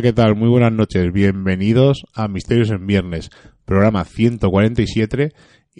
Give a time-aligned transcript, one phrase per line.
[0.00, 0.34] Hola, ¿qué tal?
[0.34, 1.12] Muy buenas noches.
[1.12, 3.28] Bienvenidos a Misterios en Viernes,
[3.66, 5.34] programa 147.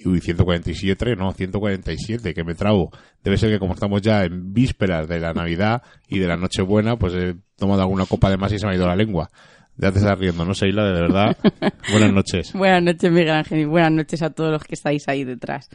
[0.05, 2.91] Uy, 147, no, 147, que me trago.
[3.25, 6.99] Debe ser que como estamos ya en vísperas de la Navidad y de la Nochebuena,
[6.99, 9.31] pues he tomado alguna copa de más y se me ha ido la lengua.
[9.79, 10.85] Ya te estás riendo, ¿no, Seila?
[10.85, 11.39] De verdad.
[11.91, 12.53] buenas noches.
[12.53, 15.71] Buenas noches, Miguel Ángel, y buenas noches a todos los que estáis ahí detrás.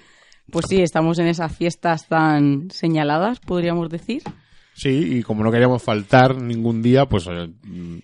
[0.51, 4.21] Pues sí, estamos en esas fiestas tan señaladas, podríamos decir.
[4.75, 7.49] Sí, y como no queríamos faltar ningún día, pues eh,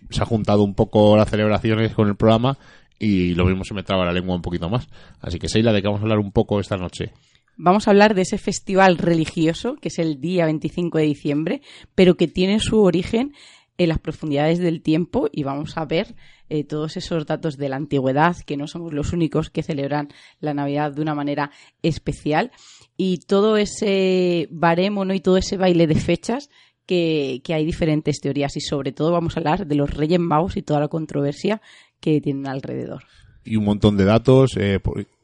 [0.09, 2.57] se ha juntado un poco las celebraciones con el programa
[2.97, 4.87] y lo mismo se me traba la lengua un poquito más.
[5.19, 7.11] Así que, Seila, ¿de qué vamos a hablar un poco esta noche?
[7.57, 11.61] Vamos a hablar de ese festival religioso que es el día 25 de diciembre,
[11.93, 13.33] pero que tiene su origen
[13.77, 16.15] en las profundidades del tiempo y vamos a ver
[16.53, 20.09] eh, todos esos datos de la antigüedad, que no somos los únicos que celebran
[20.41, 21.49] la Navidad de una manera
[21.81, 22.51] especial
[22.97, 26.49] y todo ese baremo y todo ese baile de fechas
[26.85, 30.57] que, que, hay diferentes teorías y sobre todo vamos a hablar de los Reyes Magos
[30.57, 31.61] y toda la controversia
[32.01, 33.03] que tienen alrededor.
[33.45, 34.81] Y un montón de datos, eh,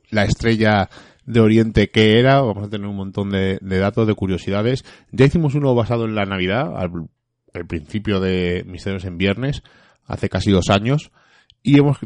[0.09, 0.89] la estrella
[1.25, 4.85] de Oriente que era, vamos a tener un montón de, de, datos, de curiosidades.
[5.11, 7.09] Ya hicimos uno basado en la Navidad, al,
[7.53, 9.61] al principio de Misterios en Viernes,
[10.07, 11.11] hace casi dos años,
[11.61, 11.97] y hemos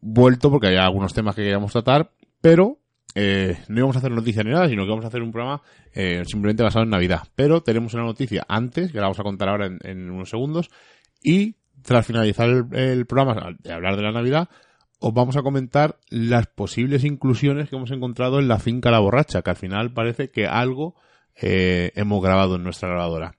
[0.00, 2.78] vuelto porque hay algunos temas que queríamos tratar, pero
[3.14, 5.62] eh, no íbamos a hacer noticia ni nada, sino que vamos a hacer un programa
[5.92, 7.22] eh, simplemente basado en Navidad.
[7.34, 10.70] Pero tenemos una noticia antes, que la vamos a contar ahora en, en unos segundos,
[11.22, 14.48] y tras finalizar el, el, programa de hablar de la Navidad,
[15.00, 19.42] os vamos a comentar las posibles inclusiones que hemos encontrado en la finca La Borracha,
[19.42, 20.96] que al final parece que algo
[21.40, 23.34] eh, hemos grabado en nuestra grabadora.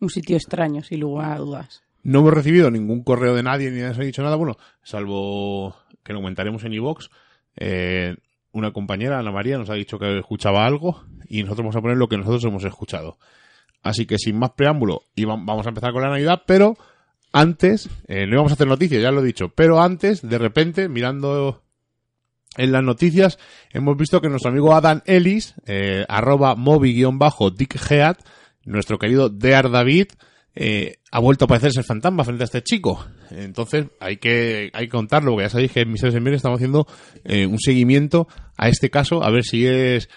[0.00, 1.83] Un sitio extraño, sin lugar a dudas.
[2.04, 6.12] No hemos recibido ningún correo de nadie ni nos ha dicho nada, bueno, salvo que
[6.12, 7.10] lo comentaremos en iVox.
[7.56, 8.14] Eh,
[8.52, 11.96] una compañera, Ana María, nos ha dicho que escuchaba algo y nosotros vamos a poner
[11.96, 13.18] lo que nosotros hemos escuchado.
[13.82, 16.76] Así que sin más preámbulo, y vamos a empezar con la Navidad, pero
[17.32, 20.88] antes, eh, no íbamos a hacer noticias, ya lo he dicho, pero antes, de repente,
[20.88, 21.62] mirando
[22.56, 23.38] en las noticias,
[23.72, 28.16] hemos visto que nuestro amigo Adam Ellis, eh, arroba mobi-dickhead,
[28.64, 30.08] nuestro querido Dear David,
[30.56, 33.06] eh, ha vuelto a parecerse el fantasma frente a este chico.
[33.30, 36.58] Entonces, hay que, hay que contarlo, porque ya sabéis que en Misterios en Viernes estamos
[36.58, 36.86] haciendo
[37.24, 40.08] eh, un seguimiento a este caso, a ver si es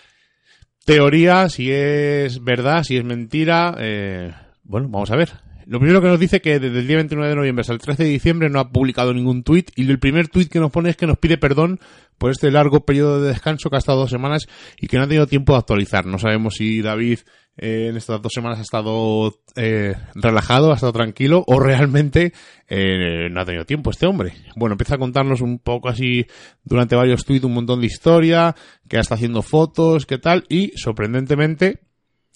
[0.86, 3.76] teoría, si es verdad, si es mentira.
[3.80, 4.32] Eh,
[4.64, 5.32] bueno, vamos a ver.
[5.66, 8.06] Lo primero que nos dice que desde el día 29 de noviembre hasta el 13
[8.06, 10.96] de diciembre no ha publicado ningún tuit y el primer tuit que nos pone es
[10.96, 11.82] que nos pide perdón
[12.18, 14.48] por este largo periodo de descanso que ha estado dos semanas
[14.80, 16.06] y que no ha tenido tiempo de actualizar.
[16.06, 17.20] No sabemos si David
[17.58, 22.34] en estas dos semanas ha estado eh, relajado, ha estado tranquilo o realmente
[22.68, 24.34] eh, no ha tenido tiempo este hombre.
[24.56, 26.26] Bueno, empieza a contarnos un poco así
[26.64, 28.56] durante varios tweets un montón de historia,
[28.88, 31.80] que está haciendo fotos, qué tal y sorprendentemente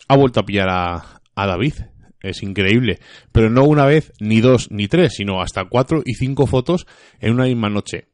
[0.08, 1.74] ha vuelto a pillar a David.
[2.22, 3.00] Es increíble.
[3.32, 6.86] Pero no una vez, ni dos, ni tres, sino hasta cuatro y cinco fotos
[7.20, 8.11] en una misma noche.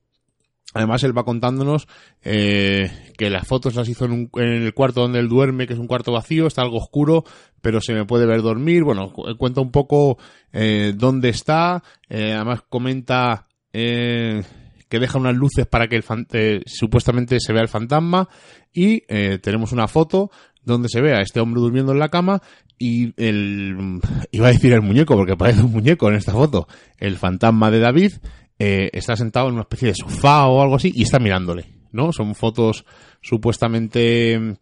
[0.78, 1.88] Además, él va contándonos
[2.24, 5.74] eh, que las fotos las hizo en, un, en, el cuarto donde él duerme, que
[5.74, 7.24] es un cuarto vacío, está algo oscuro,
[7.62, 8.84] pero se me puede ver dormir.
[8.84, 10.18] Bueno, cuenta un poco
[10.54, 11.84] eh, dónde está.
[12.10, 14.44] Eh, además, comenta eh,
[14.90, 16.04] que deja unas luces para que el
[16.34, 18.30] eh, supuestamente se vea el fantasma.
[18.74, 20.32] Y eh, tenemos una foto
[20.64, 22.42] donde se ve a este hombre durmiendo en la cama
[22.78, 24.00] y el
[24.32, 27.80] iba a decir el muñeco porque parece un muñeco en esta foto el fantasma de
[27.80, 28.14] David
[28.60, 32.12] eh, está sentado en una especie de sofá o algo así y está mirándole no
[32.12, 32.86] son fotos
[33.22, 34.58] supuestamente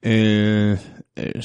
[0.00, 0.76] eh,
[1.16, 1.40] eh,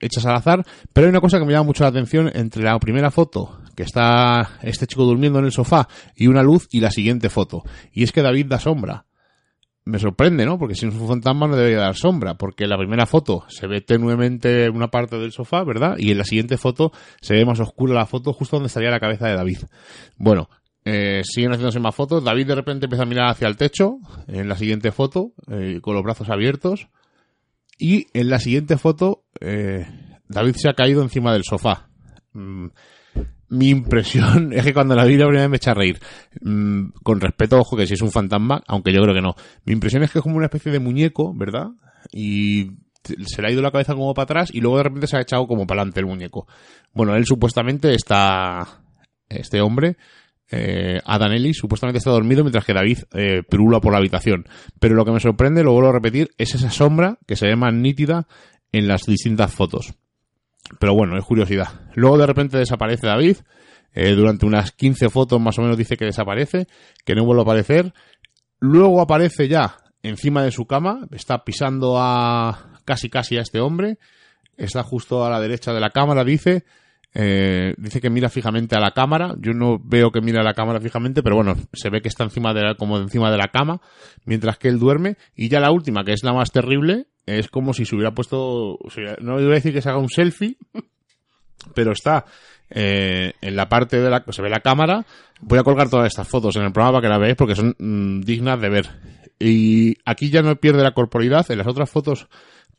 [0.00, 2.78] hechas al azar pero hay una cosa que me llama mucho la atención entre la
[2.78, 6.90] primera foto que está este chico durmiendo en el sofá y una luz y la
[6.90, 9.06] siguiente foto y es que David da sombra
[9.88, 10.58] me sorprende, ¿no?
[10.58, 13.66] Porque si es un fantasma no debería dar sombra, porque en la primera foto se
[13.66, 15.96] ve tenuemente una parte del sofá, ¿verdad?
[15.98, 16.92] Y en la siguiente foto
[17.22, 19.60] se ve más oscura la foto justo donde estaría la cabeza de David.
[20.18, 20.50] Bueno,
[20.88, 22.24] eh, siguen haciéndose más fotos.
[22.24, 25.94] David de repente empieza a mirar hacia el techo, en la siguiente foto, eh, con
[25.94, 26.88] los brazos abiertos.
[27.78, 29.86] Y en la siguiente foto, eh,
[30.28, 31.88] David se ha caído encima del sofá.
[32.32, 32.68] Mm
[33.50, 35.98] mi impresión es que cuando la vi la primera vez me echa a reír.
[36.40, 39.34] Mm, con respeto, ojo, que si es un fantasma, aunque yo creo que no.
[39.64, 41.68] Mi impresión es que es como una especie de muñeco, ¿verdad?
[42.12, 45.16] Y se le ha ido la cabeza como para atrás y luego de repente se
[45.16, 46.46] ha echado como para adelante el muñeco.
[46.92, 48.82] Bueno, él supuestamente está...
[49.30, 49.98] Este hombre,
[50.50, 54.46] eh, Adam Ellis, supuestamente está dormido mientras que David eh, por la habitación.
[54.80, 57.56] Pero lo que me sorprende, lo vuelvo a repetir, es esa sombra que se ve
[57.56, 58.26] más nítida
[58.72, 59.94] en las distintas fotos.
[60.78, 61.68] Pero bueno, es curiosidad.
[61.94, 63.36] Luego de repente desaparece David.
[63.94, 66.66] Eh, durante unas 15 fotos más o menos dice que desaparece,
[67.04, 67.92] que no vuelve a aparecer.
[68.60, 73.98] Luego aparece ya encima de su cama, está pisando a casi casi a este hombre.
[74.56, 76.64] Está justo a la derecha de la cámara, dice.
[77.14, 79.34] Eh, dice que mira fijamente a la cámara.
[79.38, 82.24] Yo no veo que mira a la cámara fijamente, pero bueno, se ve que está
[82.24, 83.80] encima de la, como encima de la cama,
[84.24, 85.16] mientras que él duerme.
[85.34, 88.78] Y ya la última, que es la más terrible, es como si se hubiera puesto,
[89.20, 90.56] no voy a decir que se haga un selfie,
[91.74, 92.24] pero está
[92.70, 95.04] eh, en la parte de la, se ve la cámara.
[95.40, 97.74] Voy a colgar todas estas fotos en el programa para que la veáis porque son
[97.78, 98.86] mm, dignas de ver.
[99.38, 102.28] Y aquí ya no pierde la corporalidad, en las otras fotos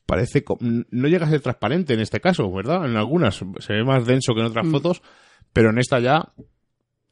[0.10, 2.84] parece, no llega a ser transparente en este caso, ¿verdad?
[2.84, 4.72] En algunas se ve más denso que en otras mm.
[4.72, 5.04] fotos,
[5.54, 6.34] pero en esta ya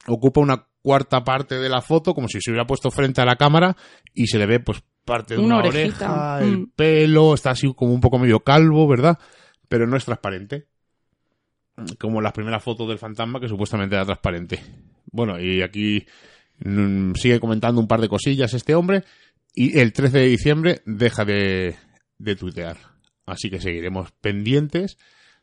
[0.08, 3.36] ocupa una cuarta parte de la foto como si se hubiera puesto frente a la
[3.36, 3.76] cámara
[4.14, 6.72] y se le ve pues parte de una, oreja, el mm.
[6.74, 9.16] pelo, está así como un poco medio calvo, ¿verdad?
[9.68, 10.66] Pero no es transparente.
[12.00, 14.60] Como las primeras fotos del fantasma que supuestamente era transparente.
[15.12, 16.04] Bueno, y aquí
[16.64, 19.04] mm, sigue comentando un par de cosillas este hombre
[19.54, 21.76] y el 13 de diciembre deja de,
[22.18, 22.76] de tuitear.
[23.26, 24.98] Así que seguiremos pendientes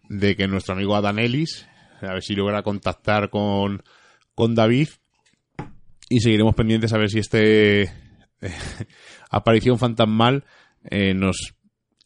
[0.09, 1.67] de que nuestro amigo Adam Ellis,
[2.01, 3.83] a ver si logra contactar con,
[4.33, 4.89] con David,
[6.09, 7.89] y seguiremos pendientes a ver si este eh,
[9.29, 10.43] aparición fantasmal
[10.89, 11.55] eh, nos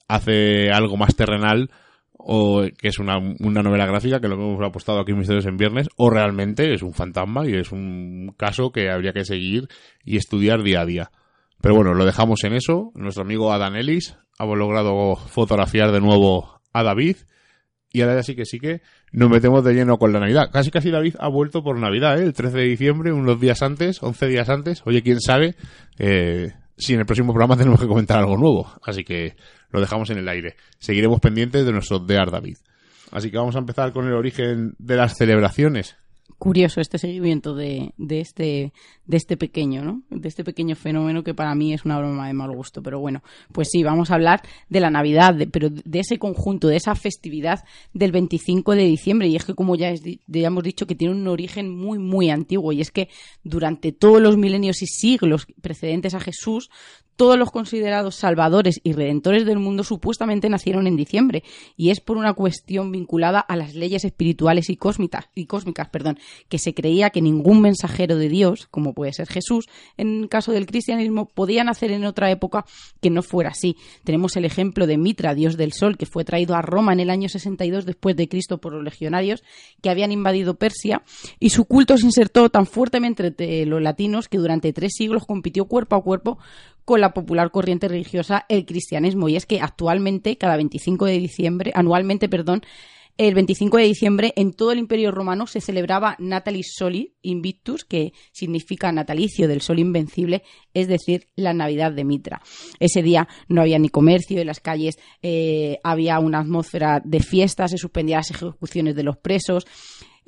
[0.07, 1.69] hace algo más terrenal
[2.13, 5.57] o que es una, una novela gráfica que lo hemos apostado aquí en Misterios en
[5.57, 9.67] Viernes o realmente es un fantasma y es un caso que habría que seguir
[10.03, 11.11] y estudiar día a día.
[11.61, 12.91] Pero bueno, lo dejamos en eso.
[12.95, 17.17] Nuestro amigo Adam Ellis ha logrado fotografiar de nuevo a David.
[17.91, 18.81] Y ahora sí que sí que
[19.11, 20.49] nos metemos de lleno con la Navidad.
[20.51, 22.23] Casi casi David ha vuelto por Navidad, ¿eh?
[22.23, 24.81] el 13 de diciembre, unos días antes, 11 días antes.
[24.85, 25.55] Oye, quién sabe
[25.97, 28.71] eh, si en el próximo programa tenemos que comentar algo nuevo.
[28.83, 29.35] Así que
[29.71, 30.55] lo dejamos en el aire.
[30.77, 32.57] Seguiremos pendientes de nuestro Dear David.
[33.11, 35.97] Así que vamos a empezar con el origen de las celebraciones
[36.37, 38.73] curioso este seguimiento de, de, este,
[39.05, 40.03] de este pequeño, ¿no?
[40.09, 42.81] De este pequeño fenómeno que para mí es una broma de mal gusto.
[42.81, 46.77] Pero bueno, pues sí, vamos a hablar de la Navidad, pero de ese conjunto, de
[46.77, 49.27] esa festividad del 25 de diciembre.
[49.27, 52.71] Y es que, como ya, ya hemos dicho, que tiene un origen muy, muy antiguo.
[52.71, 53.09] Y es que
[53.43, 56.69] durante todos los milenios y siglos precedentes a Jesús,
[57.19, 61.43] todos los considerados salvadores y redentores del mundo supuestamente nacieron en diciembre,
[61.75, 66.17] y es por una cuestión vinculada a las leyes espirituales y cósmicas, y cósmicas perdón,
[66.47, 69.67] que se creía que ningún mensajero de Dios, como puede ser Jesús,
[69.97, 72.63] en el caso del cristianismo, podía nacer en otra época
[73.01, 73.75] que no fuera así.
[74.05, 77.09] Tenemos el ejemplo de Mitra, dios del sol, que fue traído a Roma en el
[77.09, 79.43] año 62 después de Cristo por los legionarios
[79.81, 81.03] que habían invadido Persia,
[81.37, 85.65] y su culto se insertó tan fuertemente entre los latinos que durante tres siglos compitió
[85.65, 86.37] cuerpo a cuerpo
[86.89, 89.29] con la popular corriente religiosa el cristianismo.
[89.29, 92.63] Y es que actualmente, cada 25 de diciembre, anualmente, perdón,
[93.19, 98.13] el 25 de diciembre en todo el Imperio Romano se celebraba Natalis Soli Invictus, que
[98.31, 100.41] significa natalicio del sol invencible,
[100.73, 102.41] es decir, la Navidad de Mitra.
[102.79, 107.67] Ese día no había ni comercio, en las calles eh, había una atmósfera de fiesta,
[107.67, 109.67] se suspendían las ejecuciones de los presos,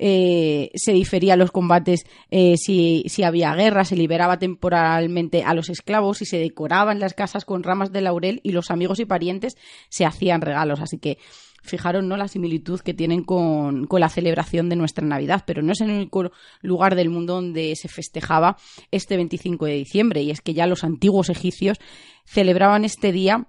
[0.04, 5.68] eh, se diferían los combates eh, si, si, había guerra, se liberaba temporalmente a los
[5.68, 9.56] esclavos y se decoraban las casas con ramas de laurel y los amigos y parientes
[9.90, 10.80] se hacían regalos.
[10.80, 11.18] Así que
[11.62, 12.16] fijaron ¿no?
[12.16, 15.90] la similitud que tienen con, con, la celebración de nuestra Navidad, pero no es el
[15.90, 16.32] único
[16.62, 18.56] lugar del mundo donde se festejaba
[18.90, 21.78] este 25 de diciembre, y es que ya los antiguos egipcios
[22.24, 23.46] celebraban este día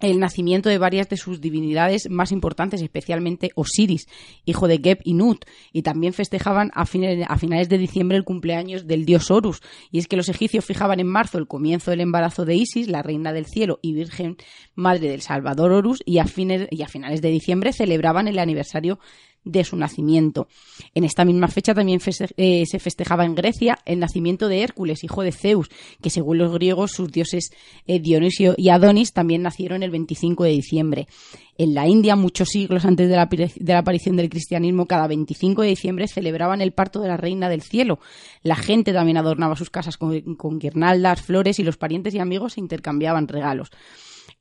[0.00, 4.06] el nacimiento de varias de sus divinidades más importantes, especialmente Osiris,
[4.44, 9.04] hijo de Geb y Nut, y también festejaban a, finales de diciembre el cumpleaños del
[9.04, 9.60] dios Horus.
[9.90, 13.02] Y es que los egipcios fijaban en marzo el comienzo del embarazo de Isis, la
[13.02, 14.36] reina del cielo y virgen
[14.74, 16.26] madre del Salvador Horus, y a,
[16.70, 18.98] y a finales de diciembre celebraban el aniversario
[19.44, 20.48] de su nacimiento.
[20.94, 22.00] En esta misma fecha también
[22.36, 25.68] eh, se festejaba en Grecia el nacimiento de Hércules, hijo de Zeus,
[26.02, 27.50] que según los griegos sus dioses
[27.86, 31.08] eh, Dionisio y Adonis también nacieron el 25 de diciembre.
[31.56, 36.08] En la India, muchos siglos antes de la, aparición del cristianismo, cada 25 de diciembre
[36.08, 38.00] celebraban el parto de la reina del cielo.
[38.42, 42.60] La gente también adornaba sus casas con guirnaldas, flores y los parientes y amigos se
[42.60, 43.70] intercambiaban regalos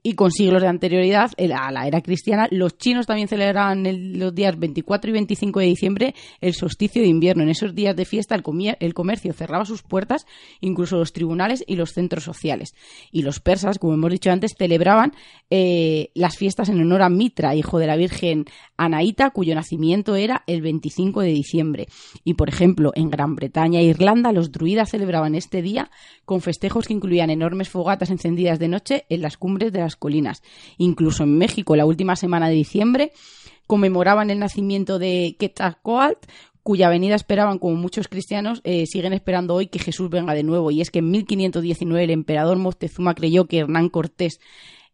[0.03, 4.59] y con siglos de anterioridad a la era cristiana, los chinos también celebraban los días
[4.59, 7.43] 24 y 25 de diciembre el solsticio de invierno.
[7.43, 10.25] En esos días de fiesta el, comercio cerraba sus puertas,
[10.59, 12.75] incluso los tribunales y los centros sociales.
[13.11, 15.13] Y los persas, como hemos dicho antes, celebraban
[15.49, 18.45] eh, las fiestas en honor a Mitra, hijo de la Virgen
[18.75, 21.87] Anaíta, cuyo nacimiento era el 25 de diciembre.
[22.25, 25.89] Y, por ejemplo, en Gran Bretaña e Irlanda, los druidas celebraban este día
[26.25, 30.41] con festejos que incluían enormes fogatas encendidas de noche en las cumbres de las colinas.
[30.77, 33.11] Incluso en México, la última semana de diciembre,
[33.67, 36.27] conmemoraban el nacimiento de Quetzalcoatl,
[36.63, 40.71] cuya venida esperaban, como muchos cristianos, eh, siguen esperando hoy que Jesús venga de nuevo.
[40.71, 44.39] Y es que en 1519 el emperador Moctezuma creyó que Hernán Cortés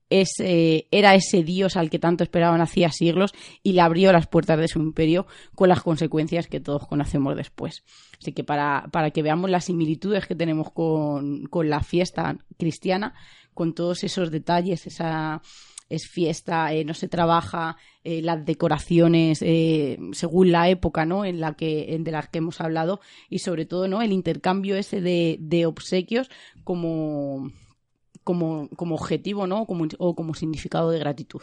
[0.09, 4.27] es, eh, era ese dios al que tanto esperaban hacía siglos y le abrió las
[4.27, 7.83] puertas de su imperio con las consecuencias que todos conocemos después.
[8.19, 13.13] Así que para, para que veamos las similitudes que tenemos con, con la fiesta cristiana,
[13.59, 15.41] con todos esos detalles, esa
[15.89, 17.75] es fiesta, eh, no se trabaja,
[18.05, 21.25] eh, las decoraciones eh, según la época ¿no?
[21.25, 24.01] en la que, de las que hemos hablado y sobre todo ¿no?
[24.01, 26.29] el intercambio ese de, obsequios
[26.63, 27.51] como,
[28.23, 29.65] como, como objetivo ¿no?
[29.65, 31.41] como, o como significado de gratitud.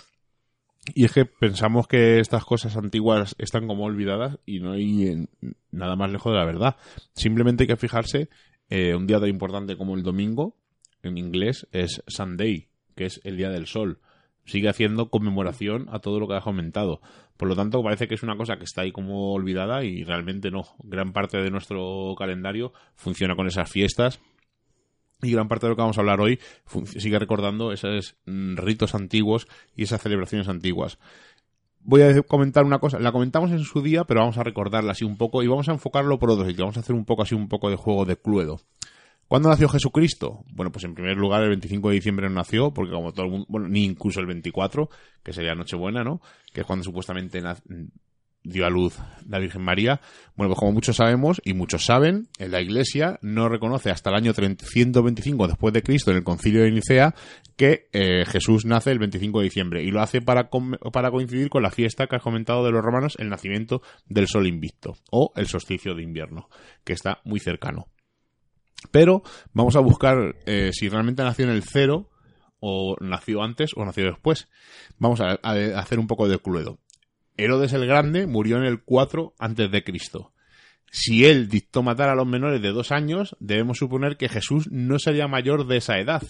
[0.94, 5.28] Y es que pensamos que estas cosas antiguas están como olvidadas y no hay
[5.70, 6.76] nada más lejos de la verdad.
[7.12, 8.30] Simplemente hay que fijarse,
[8.70, 10.56] un día tan importante como el domingo,
[11.08, 14.00] en inglés es Sunday, que es el día del sol
[14.46, 17.00] sigue haciendo conmemoración a todo lo que has comentado.
[17.36, 20.50] Por lo tanto, parece que es una cosa que está ahí como olvidada y realmente
[20.50, 20.64] no.
[20.82, 24.20] Gran parte de nuestro calendario funciona con esas fiestas
[25.22, 26.38] y gran parte de lo que vamos a hablar hoy
[26.86, 30.98] sigue recordando esos mm, ritos antiguos y esas celebraciones antiguas.
[31.80, 35.04] Voy a comentar una cosa, la comentamos en su día, pero vamos a recordarla así
[35.04, 36.64] un poco y vamos a enfocarlo por otro sitio.
[36.64, 38.60] Vamos a hacer un poco así un poco de juego de Cluedo.
[39.28, 40.44] ¿Cuándo nació Jesucristo?
[40.52, 43.32] Bueno, pues en primer lugar el 25 de diciembre no nació, porque como todo el
[43.32, 44.88] mundo, bueno, ni incluso el 24,
[45.22, 46.20] que sería Nochebuena, ¿no?
[46.52, 47.42] Que es cuando supuestamente
[48.44, 48.96] dio a luz
[49.28, 50.00] la Virgen María.
[50.36, 54.16] Bueno, pues como muchos sabemos, y muchos saben, en la Iglesia no reconoce hasta el
[54.16, 57.12] año 125 después de Cristo, en el concilio de Nicea,
[57.56, 59.82] que eh, Jesús nace el 25 de diciembre.
[59.82, 60.50] Y lo hace para,
[60.92, 64.46] para coincidir con la fiesta que has comentado de los romanos, el nacimiento del sol
[64.46, 66.48] invicto, o el solsticio de invierno,
[66.84, 67.88] que está muy cercano.
[68.90, 72.10] Pero vamos a buscar eh, si realmente nació en el cero
[72.60, 74.48] o nació antes o nació después.
[74.98, 76.78] Vamos a, hacer un poco de cluedo.
[77.36, 80.32] Herodes el Grande murió en el 4 antes de Cristo.
[80.90, 84.98] Si él dictó matar a los menores de dos años, debemos suponer que Jesús no
[84.98, 86.22] sería mayor de esa edad.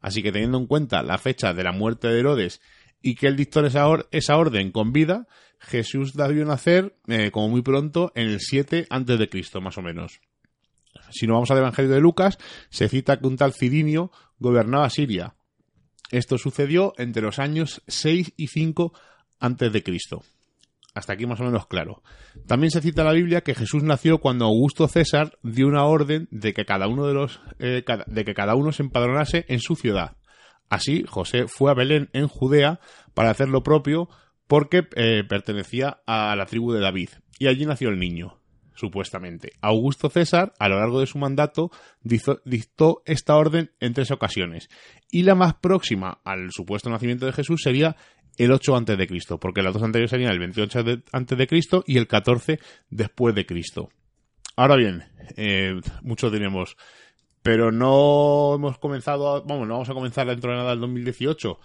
[0.00, 2.60] Así que teniendo en cuenta la fecha de la muerte de Herodes
[3.02, 5.26] y que él dictó esa, orden con vida,
[5.58, 9.82] Jesús debió nacer eh, como muy pronto en el 7 antes de Cristo, más o
[9.82, 10.20] menos.
[11.10, 12.38] Si no vamos al Evangelio de Lucas,
[12.70, 15.34] se cita que un tal Cirinio gobernaba Siria.
[16.10, 18.92] Esto sucedió entre los años 6 y 5
[19.40, 20.22] antes de Cristo.
[20.94, 22.02] Hasta aquí más o menos claro.
[22.46, 26.28] También se cita en la Biblia que Jesús nació cuando Augusto César dio una orden
[26.30, 29.74] de que cada uno de los eh, de que cada uno se empadronase en su
[29.74, 30.16] ciudad.
[30.68, 32.80] Así, José fue a Belén en Judea
[33.14, 34.08] para hacer lo propio
[34.46, 37.08] porque eh, pertenecía a la tribu de David
[37.38, 38.41] y allí nació el niño
[38.74, 39.52] supuestamente.
[39.60, 41.70] Augusto César, a lo largo de su mandato,
[42.02, 44.68] dictó esta orden en tres ocasiones.
[45.10, 47.96] Y la más próxima al supuesto nacimiento de Jesús sería
[48.38, 51.84] el 8 antes de Cristo, porque las dos anteriores serían el 28 antes de Cristo
[51.86, 52.58] y el 14
[52.90, 53.90] después de Cristo.
[54.56, 55.04] Ahora bien,
[55.36, 56.76] eh, muchos diremos,
[57.42, 61.58] pero no hemos comenzado, vamos, no vamos a comenzar dentro de nada el 2018.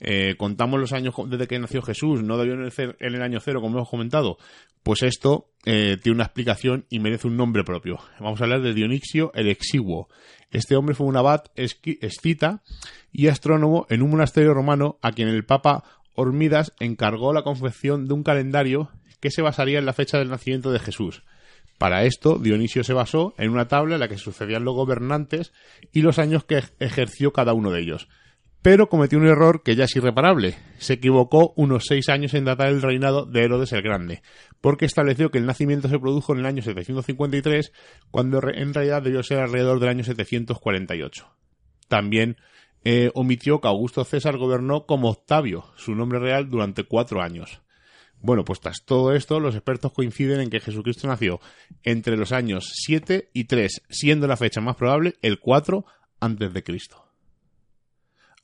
[0.00, 3.60] Eh, contamos los años desde que nació Jesús, no debió nacer en el año cero,
[3.60, 4.38] como hemos comentado.
[4.82, 7.98] Pues esto eh, tiene una explicación y merece un nombre propio.
[8.20, 10.08] Vamos a hablar de Dionixio el Exiguo.
[10.50, 12.62] Este hombre fue un abad escita
[13.12, 15.84] y astrónomo en un monasterio romano a quien el Papa
[16.14, 20.70] Hormidas encargó la confección de un calendario que se basaría en la fecha del nacimiento
[20.70, 21.22] de Jesús.
[21.78, 25.52] Para esto, Dionisio se basó en una tabla en la que sucedían los gobernantes
[25.92, 28.08] y los años que ejerció cada uno de ellos
[28.64, 30.56] pero cometió un error que ya es irreparable.
[30.78, 34.22] Se equivocó unos seis años en datar el reinado de Herodes el Grande,
[34.62, 37.72] porque estableció que el nacimiento se produjo en el año 753,
[38.10, 41.28] cuando en realidad debió ser alrededor del año 748.
[41.88, 42.38] También
[42.84, 47.60] eh, omitió que Augusto César gobernó como Octavio, su nombre real, durante cuatro años.
[48.22, 51.38] Bueno, pues tras todo esto, los expertos coinciden en que Jesucristo nació
[51.82, 55.84] entre los años 7 y 3, siendo la fecha más probable el 4
[56.18, 57.03] antes de Cristo.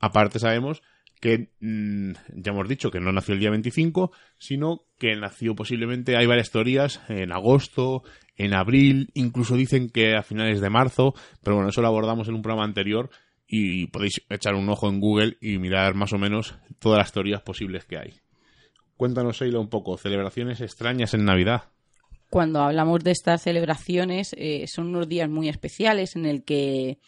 [0.00, 0.82] Aparte sabemos
[1.20, 6.16] que mm, ya hemos dicho que no nació el día 25, sino que nació posiblemente,
[6.16, 8.02] hay varias teorías, en agosto,
[8.36, 12.34] en abril, incluso dicen que a finales de marzo, pero bueno, eso lo abordamos en
[12.34, 13.10] un programa anterior
[13.46, 17.42] y podéis echar un ojo en Google y mirar más o menos todas las teorías
[17.42, 18.14] posibles que hay.
[18.96, 21.64] Cuéntanos, Sheila, un poco, celebraciones extrañas en Navidad
[22.30, 26.98] cuando hablamos de estas celebraciones, eh, son unos días muy especiales en el que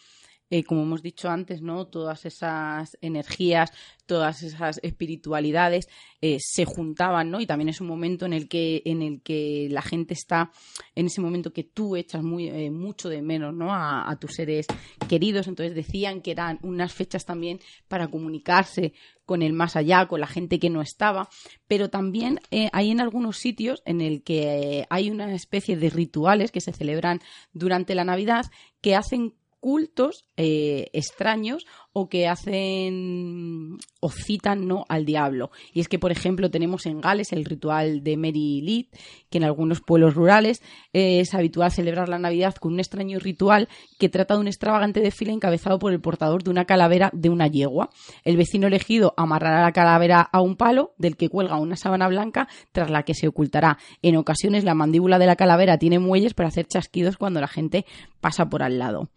[0.49, 1.87] eh, como hemos dicho antes, ¿no?
[1.87, 3.71] Todas esas energías,
[4.05, 5.87] todas esas espiritualidades
[6.21, 7.39] eh, se juntaban, ¿no?
[7.39, 10.51] Y también es un momento en el que, en el que la gente está,
[10.93, 13.73] en ese momento que tú echas muy, eh, mucho de menos, ¿no?
[13.73, 14.67] A, tus seres
[15.09, 15.47] queridos.
[15.47, 18.93] Entonces decían que eran unas fechas también para comunicarse
[19.25, 21.29] con el más allá, con la gente que no estaba,
[21.67, 22.39] pero también
[22.73, 27.21] hay en algunos sitios en el que hay una especie de rituales que se celebran
[27.53, 28.45] durante la Navidad
[28.81, 29.33] que hacen
[29.63, 35.51] cultos eh, extraños o que hacen o citan no al diablo.
[35.71, 38.89] Y es que, por ejemplo, tenemos en Gales el ritual de Mary Lee,
[39.29, 44.09] que en algunos pueblos rurales es habitual celebrar la Navidad con un extraño ritual que
[44.09, 47.89] trata de un extravagante desfile encabezado por el portador de una calavera de una yegua.
[48.25, 52.49] El vecino elegido amarrará la calavera a un palo del que cuelga una sábana blanca
[52.73, 53.77] tras la que se ocultará.
[54.01, 57.85] En ocasiones la mandíbula de la calavera tiene muelles para hacer chasquidos cuando la gente
[58.19, 59.07] pasa por al lado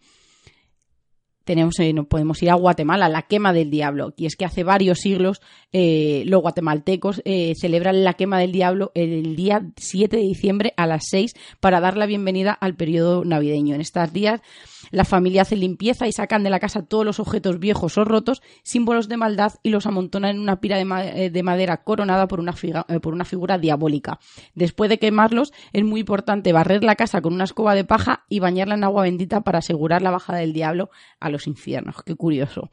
[1.47, 4.13] tenemos, eh, podemos ir a Guatemala, la quema del diablo.
[4.17, 8.91] Y es que hace varios siglos eh, los guatemaltecos eh, celebran la quema del diablo
[8.93, 13.73] el día 7 de diciembre a las 6 para dar la bienvenida al periodo navideño.
[13.73, 14.41] En estos días
[14.91, 18.41] la familia hace limpieza y sacan de la casa todos los objetos viejos o rotos,
[18.63, 22.53] símbolos de maldad, y los amontonan en una pira de, madera coronada por una,
[23.01, 24.19] por una figura diabólica.
[24.55, 28.39] Después de quemarlos, es muy importante barrer la casa con una escoba de paja y
[28.39, 30.89] bañarla en agua bendita para asegurar la bajada del diablo
[31.19, 32.03] a los infiernos.
[32.03, 32.69] Qué curioso.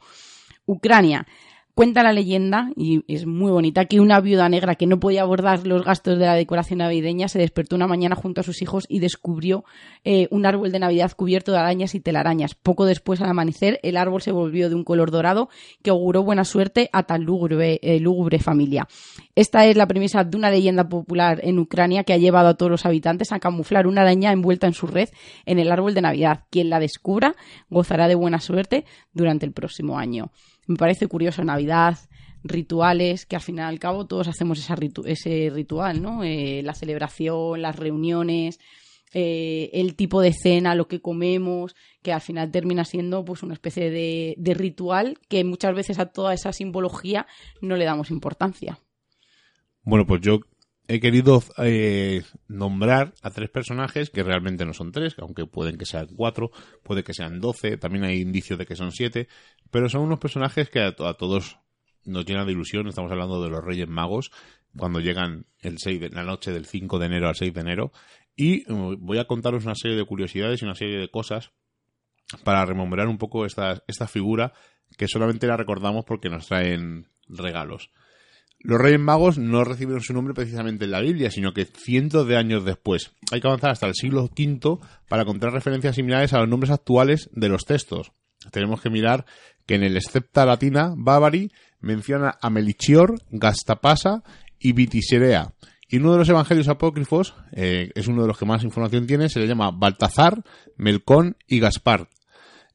[0.65, 1.25] Ucrania.
[1.75, 5.67] Cuenta la leyenda, y es muy bonita, que una viuda negra que no podía abordar
[5.67, 8.99] los gastos de la decoración navideña se despertó una mañana junto a sus hijos y
[8.99, 9.65] descubrió
[10.05, 12.55] eh, un árbol de Navidad cubierto de arañas y telarañas.
[12.55, 15.49] Poco después, al amanecer, el árbol se volvió de un color dorado
[15.83, 18.87] que auguró buena suerte a tan eh, lúgubre familia.
[19.35, 22.71] Esta es la premisa de una leyenda popular en Ucrania que ha llevado a todos
[22.71, 25.09] los habitantes a camuflar una araña envuelta en su red
[25.45, 26.45] en el árbol de Navidad.
[26.49, 27.35] Quien la descubra
[27.69, 30.31] gozará de buena suerte durante el próximo año
[30.67, 31.97] me parece curioso Navidad,
[32.43, 34.59] rituales, que al final al cabo todos hacemos
[35.05, 36.23] ese ritual, ¿no?
[36.23, 38.59] Eh, la celebración, las reuniones,
[39.13, 43.53] eh, el tipo de cena, lo que comemos, que al final termina siendo pues una
[43.53, 47.25] especie de, de ritual que muchas veces a toda esa simbología
[47.61, 48.79] no le damos importancia.
[49.83, 50.39] Bueno, pues yo
[50.87, 55.85] he querido eh, nombrar a tres personajes que realmente no son tres, aunque pueden que
[55.85, 56.51] sean cuatro,
[56.83, 59.27] puede que sean doce, también hay indicios de que son siete,
[59.71, 61.59] pero son unos personajes que a, todos
[62.05, 62.87] nos llenan de ilusión.
[62.87, 64.31] Estamos hablando de los Reyes Magos,
[64.77, 67.91] cuando llegan el 6 de la noche del 5 de enero al 6 de enero.
[68.35, 71.51] Y uh, voy a contaros una serie de curiosidades y una serie de cosas
[72.43, 74.53] para rememorar un poco esta, esta figura
[74.97, 77.91] que solamente la recordamos porque nos traen regalos.
[78.65, 82.35] Los Reyes Magos no recibieron su nombre precisamente en la Biblia, sino que cientos de
[82.35, 83.11] años después.
[83.31, 87.29] Hay que avanzar hasta el siglo V para encontrar referencias similares a los nombres actuales
[87.31, 88.11] de los textos.
[88.51, 89.27] Tenemos que mirar
[89.67, 94.23] que en el Escepta Latina, Bávary menciona a Melichior, Gastapasa
[94.57, 95.53] y Vitiserea.
[95.87, 99.29] Y uno de los evangelios apócrifos, eh, es uno de los que más información tiene,
[99.29, 100.43] se le llama Baltazar,
[100.75, 102.09] Melcón y Gaspar.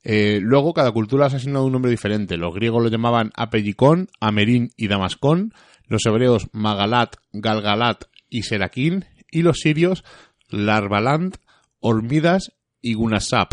[0.05, 2.37] Eh, luego, cada cultura ha asignado un nombre diferente.
[2.37, 5.53] Los griegos lo llamaban Apellicón, Amerin y Damascón
[5.91, 10.05] los hebreos Magalat, Galgalat y Seraquín, y los sirios
[10.49, 11.37] Larvaland,
[11.81, 13.53] Hormidas y Gunasap.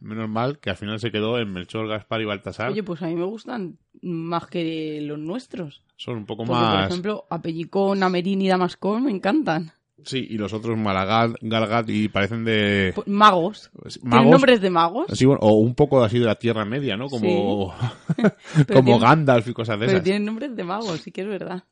[0.00, 2.70] Menos mal que al final se quedó en Melchor, Gaspar y Baltasar.
[2.70, 5.82] Oye, pues a mí me gustan más que los nuestros.
[5.96, 6.82] Son un poco más.
[6.82, 9.72] Por ejemplo, Apellicón, Amerin y Damascón me encantan.
[10.04, 12.92] Sí, y los otros Malagat, Galgat y parecen de...
[12.94, 13.70] Pues, magos.
[14.00, 15.06] ¿Tienen nombres de magos?
[15.12, 17.08] Sí, bueno, o un poco así de la Tierra Media, ¿no?
[17.08, 17.74] Como,
[18.72, 19.94] como Gandalf y cosas de esas.
[19.94, 21.64] Pero tienen nombres de magos, sí que es verdad.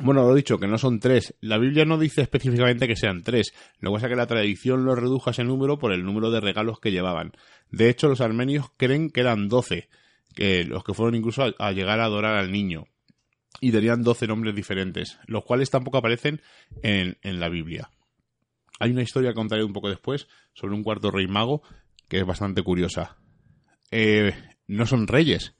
[0.00, 1.34] Bueno, lo he dicho, que no son tres.
[1.40, 3.52] La Biblia no dice específicamente que sean tres.
[3.80, 6.30] Lo que pasa es que la tradición lo redujo a ese número por el número
[6.30, 7.32] de regalos que llevaban.
[7.70, 9.88] De hecho, los armenios creen que eran doce,
[10.34, 12.86] que los que fueron incluso a, a llegar a adorar al niño
[13.60, 16.40] y tenían 12 nombres diferentes, los cuales tampoco aparecen
[16.82, 17.90] en, la Biblia.
[18.78, 21.62] Hay una historia que contaré un poco después sobre un cuarto rey mago
[22.08, 23.16] que es bastante curiosa.
[23.90, 24.34] Eh,
[24.66, 25.54] no son reyes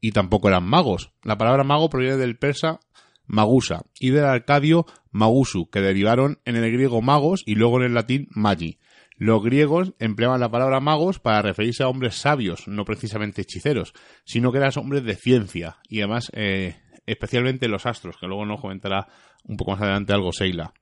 [0.00, 1.12] y tampoco eran magos.
[1.22, 2.80] La palabra mago proviene del persa
[3.26, 7.94] magusa y del arcadio magusu, que derivaron en el griego magos y luego en el
[7.94, 8.78] latín magi.
[9.16, 13.92] Los griegos empleaban la palabra magos para referirse a hombres sabios, no precisamente hechiceros,
[14.24, 16.76] sino que eran hombres de ciencia y además eh,
[17.10, 19.08] especialmente los astros, que luego nos comentará
[19.44, 20.72] un poco más adelante algo Seila.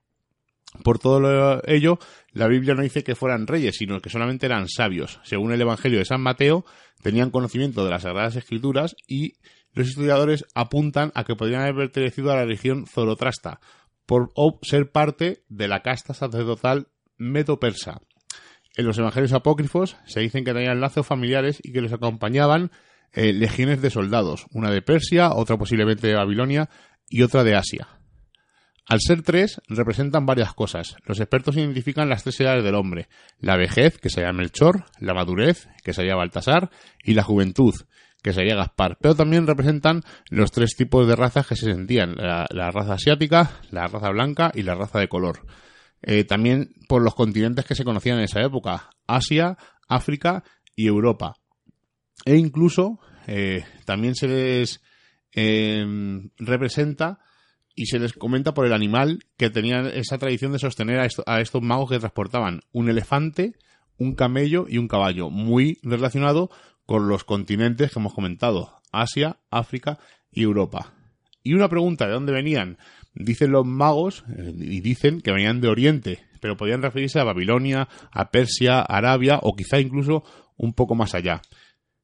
[0.82, 1.98] Por todo ello,
[2.32, 5.20] la Biblia no dice que fueran reyes, sino que solamente eran sabios.
[5.22, 6.64] Según el Evangelio de San Mateo,
[7.02, 9.34] tenían conocimiento de las Sagradas Escrituras y
[9.72, 13.60] los historiadores apuntan a que podrían haber pertenecido a la religión zorotrasta,
[14.06, 18.00] por ser parte de la casta sacerdotal medo-persa.
[18.76, 22.70] En los evangelios apócrifos se dicen que tenían lazos familiares y que los acompañaban
[23.12, 26.68] eh, legiones de soldados, una de Persia, otra posiblemente de Babilonia
[27.08, 27.88] y otra de Asia.
[28.88, 30.96] Al ser tres, representan varias cosas.
[31.06, 33.08] Los expertos identifican las tres edades del hombre.
[33.40, 36.70] La vejez, que sería Melchor, la madurez, que sería Baltasar,
[37.02, 37.74] y la juventud,
[38.22, 38.96] que sería Gaspar.
[39.00, 42.14] Pero también representan los tres tipos de razas que se sentían.
[42.14, 45.46] La, raza asiática, la raza blanca y la raza de color.
[46.02, 48.90] Eh, también por los continentes que se conocían en esa época.
[49.08, 50.44] Asia, África
[50.76, 51.34] y Europa.
[52.26, 54.82] E incluso eh, también se les
[55.32, 57.20] em, representa
[57.76, 61.62] y se les comenta por el animal que tenía esa tradición de sostener a, estos
[61.62, 63.54] magos que transportaban un elefante,
[63.96, 66.50] un camello y un caballo, muy relacionado
[66.84, 69.98] con los continentes que hemos comentado, Asia, África
[70.32, 70.94] y Europa.
[71.44, 72.78] Y una pregunta, ¿de dónde venían?
[73.14, 77.88] Dicen los magos, eh, y dicen que venían de Oriente, pero podían referirse a Babilonia,
[78.10, 80.24] a Persia, Arabia o quizá incluso
[80.56, 81.42] un poco más allá.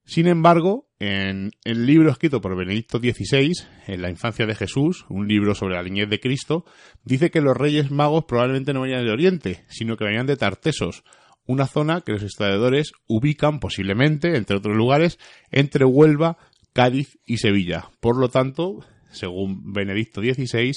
[0.05, 3.53] Sin embargo, en el libro escrito por Benedicto XVI,
[3.87, 6.65] en la infancia de Jesús, un libro sobre la niñez de Cristo,
[7.05, 11.05] dice que los reyes magos probablemente no venían de Oriente, sino que venían de Tartesos,
[11.47, 15.19] una zona que los historiadores ubican posiblemente, entre otros lugares,
[15.51, 16.37] entre Huelva,
[16.73, 17.91] Cádiz y Sevilla.
[18.01, 20.73] Por lo tanto, según Benedicto XVI,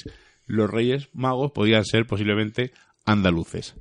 [0.45, 2.71] los reyes magos podían ser posiblemente
[3.05, 3.75] andaluces.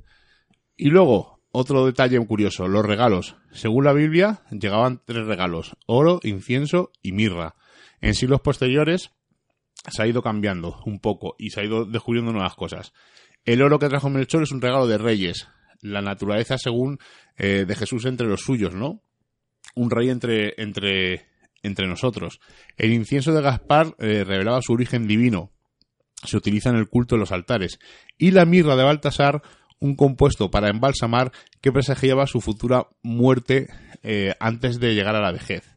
[0.75, 3.37] Y luego, otro detalle curioso, los regalos.
[3.53, 7.55] Según la Biblia, llegaban tres regalos, oro, incienso y mirra.
[8.01, 9.11] En siglos posteriores
[9.87, 12.91] se ha ido cambiando un poco y se ha ido descubriendo nuevas cosas.
[13.45, 15.47] El oro que trajo Melchor es un regalo de reyes,
[15.81, 16.99] la naturaleza según
[17.37, 19.01] eh, de Jesús entre los suyos, ¿no?
[19.75, 21.27] Un rey entre, entre,
[21.63, 22.41] entre nosotros.
[22.75, 25.51] El incienso de Gaspar eh, revelaba su origen divino.
[26.23, 27.79] Se utiliza en el culto de los altares.
[28.17, 29.41] Y la mirra de Baltasar
[29.79, 33.67] un compuesto para embalsamar que presagiaba su futura muerte
[34.03, 35.75] eh, antes de llegar a la vejez.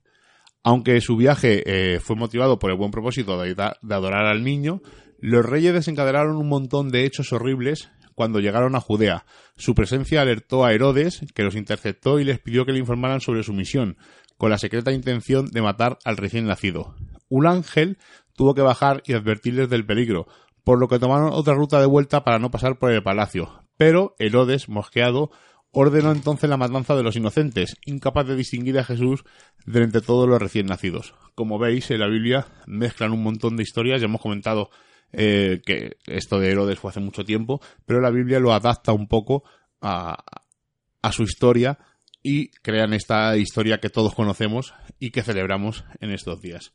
[0.63, 3.55] Aunque su viaje eh, fue motivado por el buen propósito de,
[3.91, 4.83] adorar al niño,
[5.19, 9.25] los reyes desencadenaron un montón de hechos horribles cuando llegaron a Judea.
[9.57, 13.45] Su presencia alertó a Herodes, que los interceptó y les pidió que le informaran sobre
[13.45, 13.97] su misión,
[14.37, 16.95] con la secreta intención de matar al recién nacido.
[17.29, 17.99] Un ángel
[18.35, 20.27] tuvo que bajar y advertirles del peligro,
[20.65, 24.15] por lo que tomaron otra ruta de vuelta para no pasar por el palacio, pero
[24.19, 25.31] Herodes, mosqueado,
[25.71, 29.25] ordenó entonces la matanza de los inocentes, incapaz de distinguir a Jesús
[29.65, 31.15] de entre todos los recién nacidos.
[31.35, 34.71] Como veis, en la Biblia mezclan un montón de historias, ya hemos comentado
[35.13, 39.07] eh, que esto de Herodes fue hace mucho tiempo, pero la Biblia lo adapta un
[39.07, 39.45] poco
[39.81, 40.25] a,
[41.01, 41.79] a su historia
[42.23, 46.73] y crean esta historia que todos conocemos y que celebramos en estos días.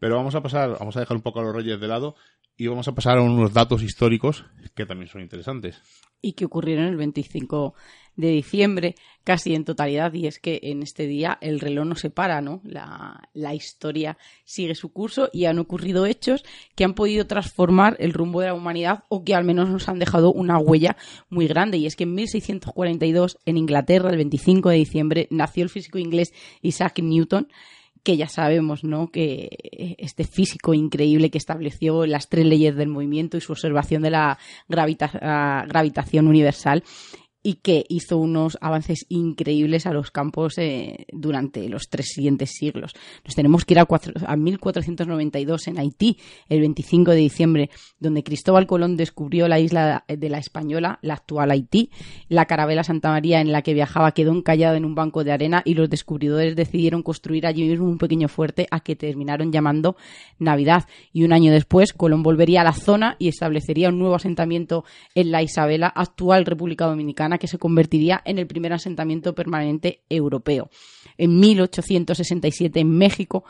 [0.00, 2.16] Pero vamos a pasar, vamos a dejar un poco a los reyes de lado
[2.56, 5.80] y vamos a pasar a unos datos históricos que también son interesantes
[6.22, 7.74] y que ocurrieron el 25
[8.16, 12.10] de diciembre casi en totalidad y es que en este día el reloj no se
[12.10, 12.60] para, ¿no?
[12.64, 18.12] La, la, historia sigue su curso y han ocurrido hechos que han podido transformar el
[18.12, 20.96] rumbo de la humanidad o que al menos nos han dejado una huella
[21.30, 25.70] muy grande y es que en 1642 en Inglaterra el 25 de diciembre nació el
[25.70, 27.48] físico inglés Isaac Newton
[28.02, 29.10] que ya sabemos, ¿no?
[29.10, 34.10] Que este físico increíble que estableció las tres leyes del movimiento y su observación de
[34.10, 36.82] la gravitación universal
[37.42, 42.92] y que hizo unos avances increíbles a los campos eh, durante los tres siguientes siglos.
[43.24, 43.86] Nos tenemos que ir a,
[44.26, 50.28] a 1492 en Haití, el 25 de diciembre, donde Cristóbal Colón descubrió la isla de
[50.28, 51.90] la Española, la actual Haití.
[52.28, 55.62] La carabela Santa María en la que viajaba quedó encallada en un banco de arena
[55.64, 59.96] y los descubridores decidieron construir allí mismo un pequeño fuerte a que terminaron llamando
[60.38, 60.84] Navidad.
[61.12, 65.30] Y un año después, Colón volvería a la zona y establecería un nuevo asentamiento en
[65.30, 70.70] la Isabela, actual República Dominicana que se convertiría en el primer asentamiento permanente europeo.
[71.18, 73.44] En 1867 en México,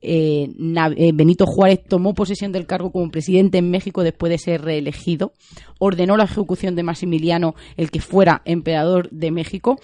[0.00, 0.50] eh,
[0.96, 5.32] eh, Benito Juárez tomó posesión del cargo como presidente en México después de ser reelegido,
[5.78, 9.78] ordenó la ejecución de Maximiliano, el que fuera emperador de México,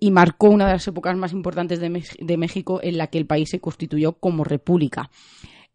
[0.00, 3.50] y marcó una de las épocas más importantes de México en la que el país
[3.50, 5.10] se constituyó como república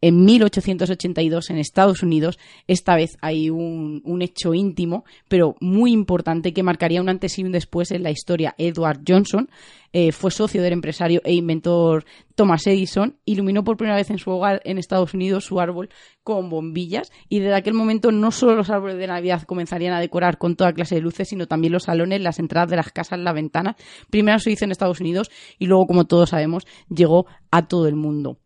[0.02, 2.40] en 1882 en Estados Unidos.
[2.68, 7.52] Esta vez hay un, hecho íntimo, pero muy importante, que marcaría un antes y un
[7.52, 8.56] después en la historia.
[8.58, 9.50] Edward Johnson
[9.94, 14.30] eh, fue socio del empresario e inventor Thomas Edison, iluminó por primera vez en su
[14.30, 15.90] hogar en Estados Unidos su árbol
[16.24, 20.38] con bombillas y desde aquel momento no solo los árboles de Navidad comenzarían a decorar
[20.38, 23.34] con toda clase de luces, sino también los salones, las entradas de las casas, las
[23.34, 23.76] ventanas.
[24.10, 27.96] Primero se hizo en Estados Unidos y luego, como todos sabemos, llegó a todo el
[27.96, 28.38] mundo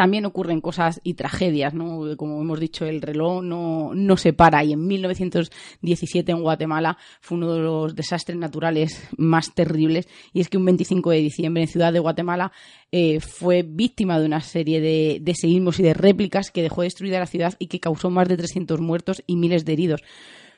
[0.00, 2.16] también ocurren cosas y tragedias, ¿no?
[2.16, 7.36] Como hemos dicho, el reloj no, no se para y en 1917 en Guatemala fue
[7.36, 11.68] uno de los desastres naturales más terribles y es que un 25 de diciembre en
[11.68, 12.50] Ciudad de Guatemala
[12.90, 17.18] eh, fue víctima de una serie de, de seísmos y de réplicas que dejó destruida
[17.18, 20.02] la ciudad y que causó más de 300 muertos y miles de heridos.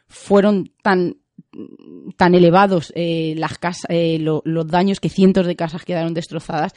[0.06, 1.16] Fueron tan
[2.16, 6.72] tan elevados eh, las casas, eh, los daños que cientos de casas quedaron destrozadas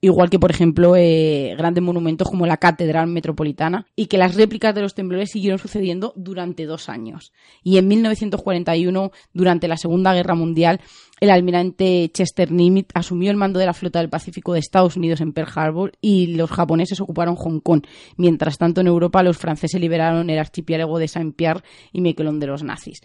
[0.00, 4.74] igual que por ejemplo eh, grandes monumentos como la Catedral Metropolitana, y que las réplicas
[4.74, 7.32] de los temblores siguieron sucediendo durante dos años.
[7.62, 10.80] Y en 1941, durante la Segunda Guerra Mundial,
[11.20, 15.20] el almirante Chester Nimitz asumió el mando de la flota del Pacífico de Estados Unidos
[15.20, 17.82] en Pearl Harbor y los japoneses ocuparon Hong Kong.
[18.16, 22.62] Mientras tanto, en Europa los franceses liberaron el archipiélago de Saint-Pierre y Miquelon de los
[22.62, 23.02] nazis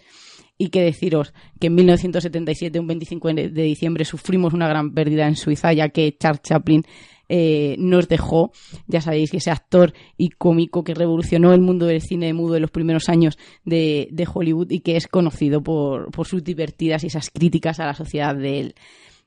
[0.58, 5.36] y que deciros que en 1977, un 25 de diciembre, sufrimos una gran pérdida en
[5.36, 6.84] Suiza, ya que Charles Chaplin
[7.28, 8.52] eh, nos dejó,
[8.86, 12.62] ya sabéis que ese actor y cómico que revolucionó el mundo del cine mudo en
[12.62, 17.30] los primeros años de, Hollywood y que es conocido por, por, sus divertidas y esas
[17.30, 18.74] críticas a la sociedad del,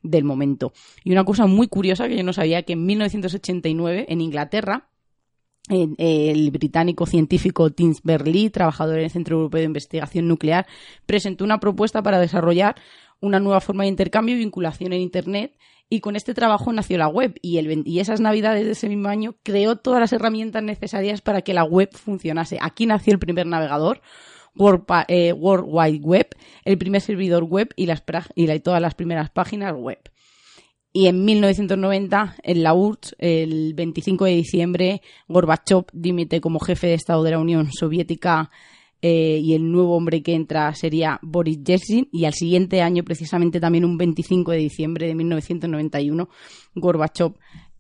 [0.02, 0.72] del momento.
[1.04, 4.89] Y una cosa muy curiosa que yo no sabía, que en 1989 en Inglaterra
[5.70, 10.68] el británico científico Tim Berley, trabajador en el Centro Europeo de Investigación Nuclear,
[11.06, 12.76] presentó una propuesta para desarrollar
[13.22, 15.58] una nueva forma de intercambio y vinculación en Internet
[15.90, 19.36] y con este trabajo nació la web y, el, esas navidades de ese mismo año
[19.44, 22.60] creó todas las herramientas necesarias para que la web funcionase.
[22.62, 24.02] Aquí nació el primer navegador,
[24.56, 26.28] World, eh, World Wide Web,
[26.64, 28.04] el primer servidor web y, las,
[28.36, 30.00] y todas las primeras páginas web.
[30.92, 36.94] Y en 1990, en la URSS, el 25 de diciembre, Gorbachev dimite como jefe de
[36.96, 38.50] Estado de la Unión Soviética
[39.02, 42.10] eh, y el nuevo hombre que entra sería Boris Yeltsin.
[42.12, 46.28] Y al siguiente año, precisamente también un 25 de diciembre de 1991,
[46.74, 47.34] Gorbachev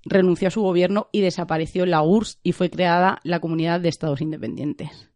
[0.05, 4.21] renunció a su gobierno y desapareció la URSS y fue creada la Comunidad de Estados
[4.21, 5.09] Independientes.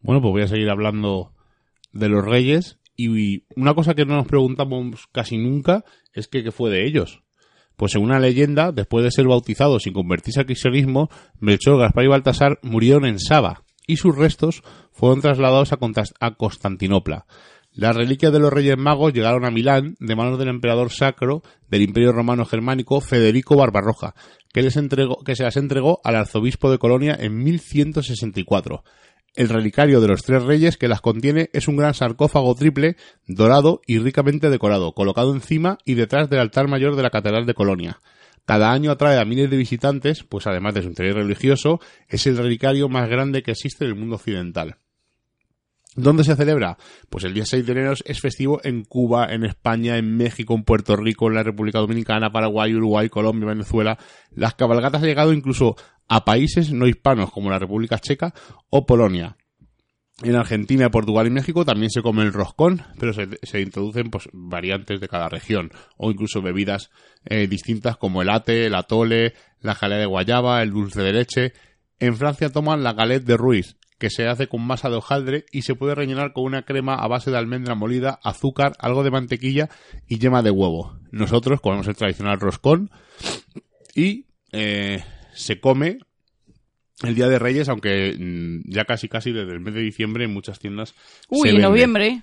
[0.00, 1.32] Bueno, pues voy a seguir hablando
[1.92, 6.52] de los reyes y una cosa que no nos preguntamos casi nunca es que qué
[6.52, 7.22] fue de ellos.
[7.76, 11.08] Pues según una leyenda, después de ser bautizados sin convertirse al cristianismo,
[11.38, 17.26] Melchor, Gaspar y Baltasar murieron en Saba y sus restos fueron trasladados a Constantinopla.
[17.72, 21.82] Las reliquias de los Reyes Magos llegaron a Milán de manos del emperador sacro del
[21.82, 24.14] Imperio Romano Germánico Federico Barbarroja,
[24.52, 28.82] que, les entregó, que se las entregó al arzobispo de Colonia en 1164.
[29.34, 33.80] El relicario de los tres reyes que las contiene es un gran sarcófago triple, dorado
[33.86, 38.00] y ricamente decorado, colocado encima y detrás del altar mayor de la Catedral de Colonia.
[38.44, 42.36] Cada año atrae a miles de visitantes, pues además de su interés religioso, es el
[42.36, 44.78] relicario más grande que existe en el mundo occidental.
[45.96, 46.78] ¿Dónde se celebra?
[47.08, 50.62] Pues el día 6 de enero es festivo en Cuba, en España, en México, en
[50.62, 53.98] Puerto Rico, en la República Dominicana, Paraguay, Uruguay, Colombia, Venezuela.
[54.30, 55.74] Las cabalgatas han llegado incluso
[56.08, 58.32] a países no hispanos como la República Checa
[58.68, 59.36] o Polonia.
[60.22, 65.00] En Argentina, Portugal y México también se come el roscón, pero se, introducen pues, variantes
[65.00, 66.90] de cada región o incluso bebidas
[67.24, 71.52] eh, distintas como el ate, el atole, la jalea de guayaba, el dulce de leche.
[71.98, 75.62] En Francia toman la galette de Ruiz, que se hace con masa de hojaldre y
[75.62, 79.68] se puede rellenar con una crema a base de almendra molida, azúcar, algo de mantequilla
[80.08, 80.98] y yema de huevo.
[81.12, 82.90] Nosotros comemos el tradicional roscón
[83.94, 85.98] y eh, se come
[87.02, 90.32] el Día de Reyes, aunque mm, ya casi casi desde el mes de diciembre en
[90.32, 90.94] muchas tiendas.
[91.28, 92.22] Uy, en noviembre.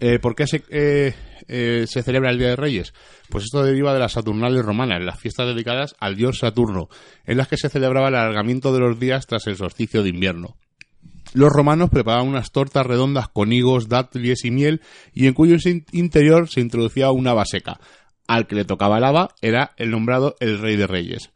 [0.00, 1.14] Eh, ¿Por qué se, eh,
[1.48, 2.94] eh, se celebra el Día de Reyes?
[3.28, 6.88] Pues esto deriva de las Saturnales romanas, las fiestas dedicadas al dios Saturno,
[7.26, 10.56] en las que se celebraba el alargamiento de los días tras el solsticio de invierno.
[11.34, 14.80] Los romanos preparaban unas tortas redondas con higos, dátiles y miel,
[15.12, 15.56] y en cuyo
[15.92, 17.80] interior se introducía una baseca.
[18.26, 21.30] Al que le tocaba el haba era el nombrado el Rey de Reyes.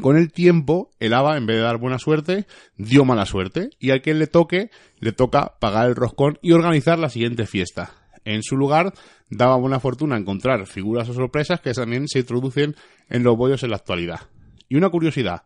[0.00, 3.90] Con el tiempo, el Aba, en vez de dar buena suerte, dio mala suerte, y
[3.90, 7.92] al que le toque, le toca pagar el roscón y organizar la siguiente fiesta.
[8.24, 8.92] En su lugar,
[9.30, 12.74] daba buena fortuna encontrar figuras o sorpresas que también se introducen
[13.08, 14.20] en los bollos en la actualidad.
[14.68, 15.44] Y una curiosidad,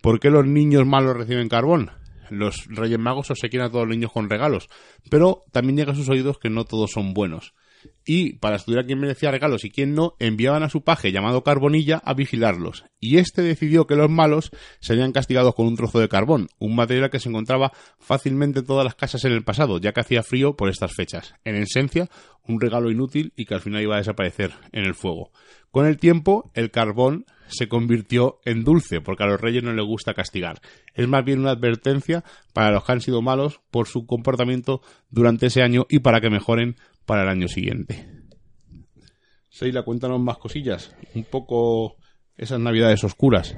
[0.00, 1.90] ¿por qué los niños malos reciben carbón?
[2.32, 4.68] Los Reyes Magos obsequian a todos los niños con regalos,
[5.10, 7.54] pero también llega a sus oídos que no todos son buenos
[8.04, 12.00] y para estudiar quién merecía regalos y quién no, enviaban a su paje llamado Carbonilla
[12.04, 12.84] a vigilarlos.
[13.00, 17.10] Y este decidió que los malos serían castigados con un trozo de carbón, un material
[17.10, 20.56] que se encontraba fácilmente en todas las casas en el pasado, ya que hacía frío
[20.56, 21.34] por estas fechas.
[21.44, 22.08] En esencia,
[22.46, 25.30] un regalo inútil y que al final iba a desaparecer en el fuego.
[25.70, 29.84] Con el tiempo, el carbón se convirtió en dulce, porque a los reyes no les
[29.84, 30.60] gusta castigar.
[30.94, 35.46] Es más bien una advertencia para los que han sido malos por su comportamiento durante
[35.46, 38.08] ese año y para que mejoren para el año siguiente.
[39.48, 40.94] Seila, cuéntanos más cosillas.
[41.14, 41.96] Un poco
[42.36, 43.56] esas navidades oscuras.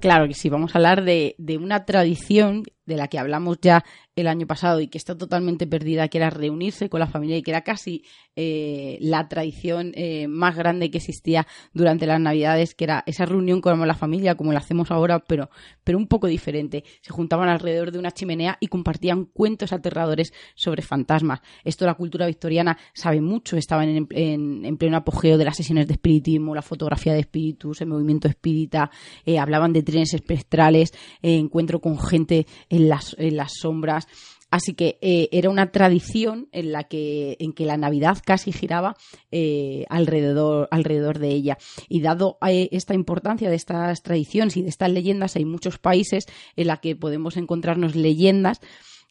[0.00, 3.84] Claro que sí, vamos a hablar de, una tradición de la que hablamos ya
[4.16, 7.42] el año pasado y que está totalmente perdida, que era reunirse con la familia y
[7.42, 8.02] que era casi
[8.34, 13.60] eh, la tradición eh, más grande que existía durante las Navidades, que era esa reunión
[13.60, 15.50] con la familia, como la hacemos ahora, pero,
[15.84, 16.84] pero un poco diferente.
[17.00, 21.40] Se juntaban alrededor de una chimenea y compartían cuentos aterradores sobre fantasmas.
[21.64, 25.94] Esto la cultura victoriana sabe mucho, estaban en, en, pleno apogeo de las sesiones de
[25.94, 28.90] espiritismo, la fotografía de espíritus, el movimiento espírita,
[29.24, 32.46] eh, hablaban de trenes espectrales, encuentro con gente
[32.78, 34.06] en las, sombras.
[34.50, 38.96] Así que eh, era una tradición en la que, en que la Navidad casi giraba
[39.30, 41.58] eh, alrededor, alrededor de ella.
[41.88, 46.24] Y dado eh, esta importancia de estas tradiciones y de estas leyendas, hay muchos países
[46.56, 48.60] en la que podemos encontrarnos leyendas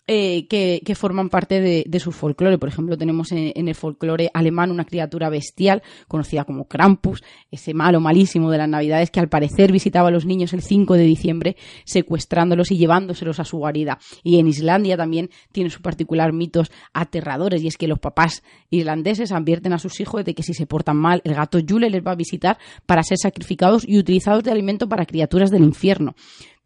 [0.10, 2.58] eh, que, forman parte de, su folclore.
[2.58, 8.00] Por ejemplo, tenemos en, el folclore alemán una criatura bestial conocida como Krampus, ese malo
[8.00, 11.58] malísimo de las Navidades que al parecer visitaba a los niños el 5 de diciembre
[11.84, 14.00] secuestrándolos y llevándoselos a su guarida.
[14.24, 19.32] Y en Islandia también tiene su particular mitos aterradores y es que los papás irlandeses
[19.32, 22.12] advierten a sus hijos de que si se portan mal el gato Yule les va
[22.12, 26.16] a visitar para ser sacrificados y utilizados de alimento para criaturas del infierno.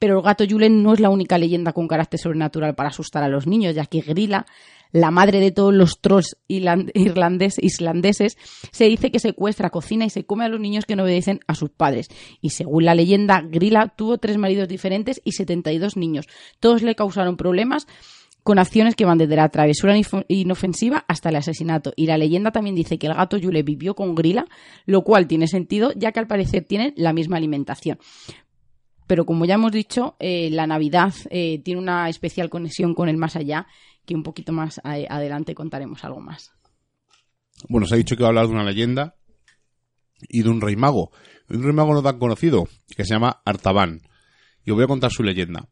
[0.01, 3.27] Pero el gato Julen no es la única leyenda con carácter sobrenatural para asustar a
[3.27, 4.47] los niños, ya que Grilla,
[4.91, 8.35] la madre de todos los trolls islandeses,
[8.71, 11.53] se dice que secuestra, cocina y se come a los niños que no obedecen a
[11.53, 12.07] sus padres.
[12.41, 16.25] Y según la leyenda, Grilla tuvo tres maridos diferentes y 72 niños.
[16.59, 17.85] Todos le causaron problemas
[18.41, 19.95] con acciones que van desde la travesura
[20.29, 21.93] inofensiva hasta el asesinato.
[21.95, 24.47] Y la leyenda también dice que el gato Yule vivió con Grilla,
[24.87, 27.99] lo cual tiene sentido, ya que al parecer tienen la misma alimentación
[29.11, 33.17] pero como ya hemos dicho, eh, la Navidad eh, tiene una especial conexión con el
[33.17, 33.67] más allá,
[34.05, 36.53] que un poquito más adelante contaremos algo más.
[37.67, 39.17] Bueno, se ha dicho que va a hablar de una leyenda
[40.29, 41.11] y de un rey mago.
[41.49, 43.99] Un rey mago no tan conocido, que se llama Artaban.
[44.63, 45.67] Y os voy a contar su leyenda.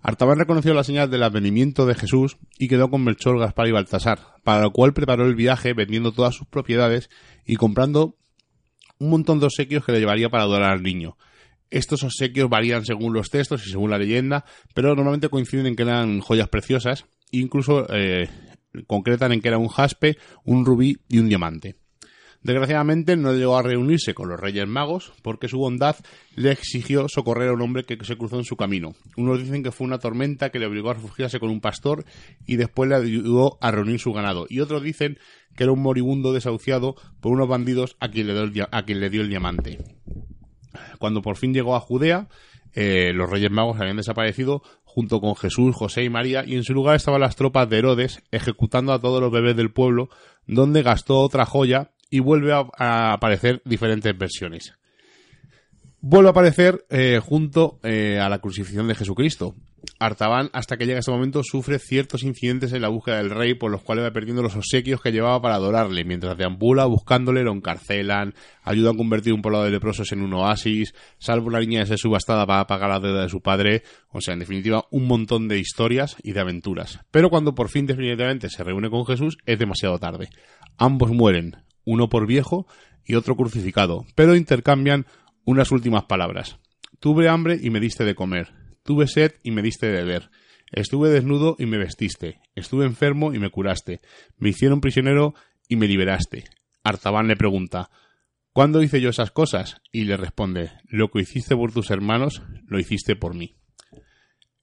[0.00, 4.36] Artaban reconoció la señal del advenimiento de Jesús y quedó con Melchor, Gaspar y Baltasar,
[4.44, 7.10] para lo cual preparó el viaje vendiendo todas sus propiedades
[7.44, 8.14] y comprando
[9.00, 11.16] un montón de obsequios que le llevaría para adorar al niño.
[11.72, 15.84] Estos obsequios varían según los textos y según la leyenda, pero normalmente coinciden en que
[15.84, 18.28] eran joyas preciosas, incluso eh,
[18.86, 21.76] concretan en que era un jaspe, un rubí y un diamante.
[22.42, 25.96] Desgraciadamente no llegó a reunirse con los Reyes Magos porque su bondad
[26.34, 28.94] le exigió socorrer a un hombre que se cruzó en su camino.
[29.16, 32.04] Unos dicen que fue una tormenta que le obligó a refugiarse con un pastor
[32.44, 34.46] y después le ayudó a reunir su ganado.
[34.50, 35.18] Y otros dicen
[35.56, 39.22] que era un moribundo desahuciado por unos bandidos a quien le a quien le dio
[39.22, 39.78] el diamante.
[40.98, 42.28] Cuando por fin llegó a Judea,
[42.74, 46.74] eh, los Reyes Magos habían desaparecido junto con Jesús, José y María, y en su
[46.74, 50.10] lugar estaban las tropas de Herodes ejecutando a todos los bebés del pueblo,
[50.46, 54.74] donde gastó otra joya y vuelve a, aparecer diferentes versiones.
[56.04, 59.54] Vuelve a aparecer eh, junto eh, a la crucifixión de Jesucristo.
[60.00, 63.70] Artaban, hasta que llega ese momento, sufre ciertos incidentes en la búsqueda del rey, por
[63.70, 66.04] los cuales va perdiendo los obsequios que llevaba para adorarle.
[66.04, 68.34] Mientras deambula buscándole, lo encarcelan,
[68.64, 71.98] ayuda a convertir un poblado de leprosos en un oasis, salva una niña de ser
[71.98, 73.84] subastada para pagar la deuda de su padre.
[74.10, 76.98] O sea, en definitiva, un montón de historias y de aventuras.
[77.12, 80.30] Pero cuando por fin definitivamente se reúne con Jesús, es demasiado tarde.
[80.78, 82.66] Ambos mueren, uno por viejo
[83.04, 85.06] y otro crucificado, pero intercambian
[85.44, 86.58] unas últimas palabras.
[87.00, 90.30] Tuve hambre y me diste de comer Tuve sed y me diste de beber.
[90.72, 92.40] Estuve desnudo y me vestiste.
[92.54, 94.00] Estuve enfermo y me curaste.
[94.38, 95.34] Me hicieron prisionero
[95.68, 96.44] y me liberaste.
[96.82, 97.90] Artaban le pregunta
[98.52, 99.80] ¿Cuándo hice yo esas cosas?
[99.92, 103.54] Y le responde Lo que hiciste por tus hermanos, lo hiciste por mí.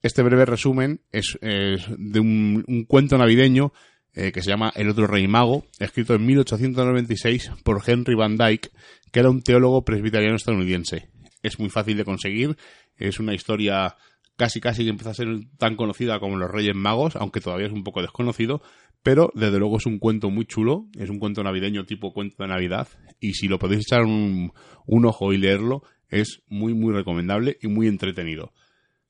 [0.02, 3.72] Este breve resumen es, de un, cuento navideño
[4.14, 8.70] eh, que se llama El otro rey mago, escrito en 1896 por Henry Van Dyke,
[9.12, 11.08] que era un teólogo presbiteriano estadounidense.
[11.42, 12.56] Es muy fácil de conseguir,
[12.96, 13.96] es una historia
[14.36, 17.72] casi casi que empieza a ser tan conocida como Los Reyes Magos, aunque todavía es
[17.72, 18.62] un poco desconocido,
[19.02, 22.48] pero desde luego es un cuento muy chulo, es un cuento navideño tipo cuento de
[22.48, 22.88] Navidad,
[23.20, 24.52] y si lo podéis echar un,
[24.86, 28.52] ojo y leerlo, es muy muy recomendable y muy entretenido.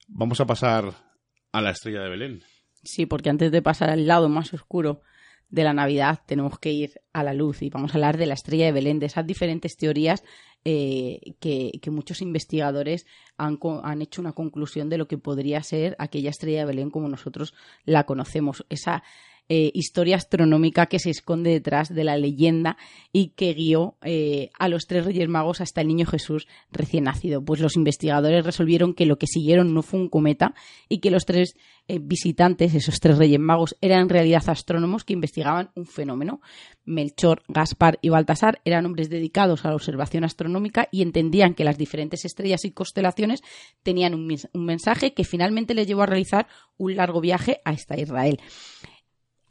[0.09, 0.94] Vamos a pasar
[1.53, 2.42] a la estrella de Belén.
[2.82, 5.01] Sí, porque antes de pasar al lado más oscuro
[5.51, 8.34] de la Navidad tenemos que ir a la luz y vamos a hablar de la
[8.34, 10.22] estrella de Belén, de esas diferentes teorías
[10.64, 16.30] eh, que, muchos investigadores han, han, hecho una conclusión de lo que podría ser aquella
[16.30, 18.64] estrella de Belén como nosotros la conocemos.
[18.68, 19.03] Esa
[19.53, 22.76] eh, historia astronómica que se esconde detrás de la leyenda
[23.12, 27.44] y que guió eh, a los tres Reyes Magos hasta el niño Jesús recién nacido.
[27.44, 30.55] Pues los investigadores resolvieron que lo que siguieron no fue un cometa
[30.88, 31.57] y que los tres
[31.88, 36.40] eh, visitantes, esos tres Reyes Magos, eran en realidad astrónomos que investigaban un fenómeno.
[36.84, 41.76] Melchor, Gaspar y Baltasar eran hombres dedicados a la observación astronómica y entendían que las
[41.76, 43.40] diferentes estrellas y constelaciones
[43.82, 46.46] tenían un mensaje que finalmente les llevó a realizar
[46.76, 48.38] un largo viaje hasta Israel.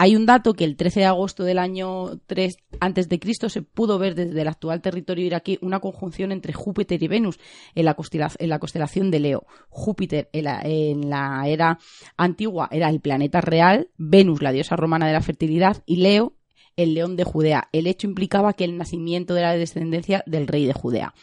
[0.02, 3.64] Hay un dato que el 13 de agosto del año 3 antes de Cristo se
[3.64, 7.38] pudo ver desde el actual territorio iraquí una conjunción entre Júpiter y Venus
[7.76, 9.46] en la, constelación de Leo.
[9.68, 11.80] Júpiter en la, en la era
[12.16, 16.38] antigua era el planeta real, Venus la diosa romana de la fertilidad y Leo
[16.78, 17.68] el león de Judea.
[17.74, 21.14] El hecho implicaba que el nacimiento de la descendencia del rey de Judea.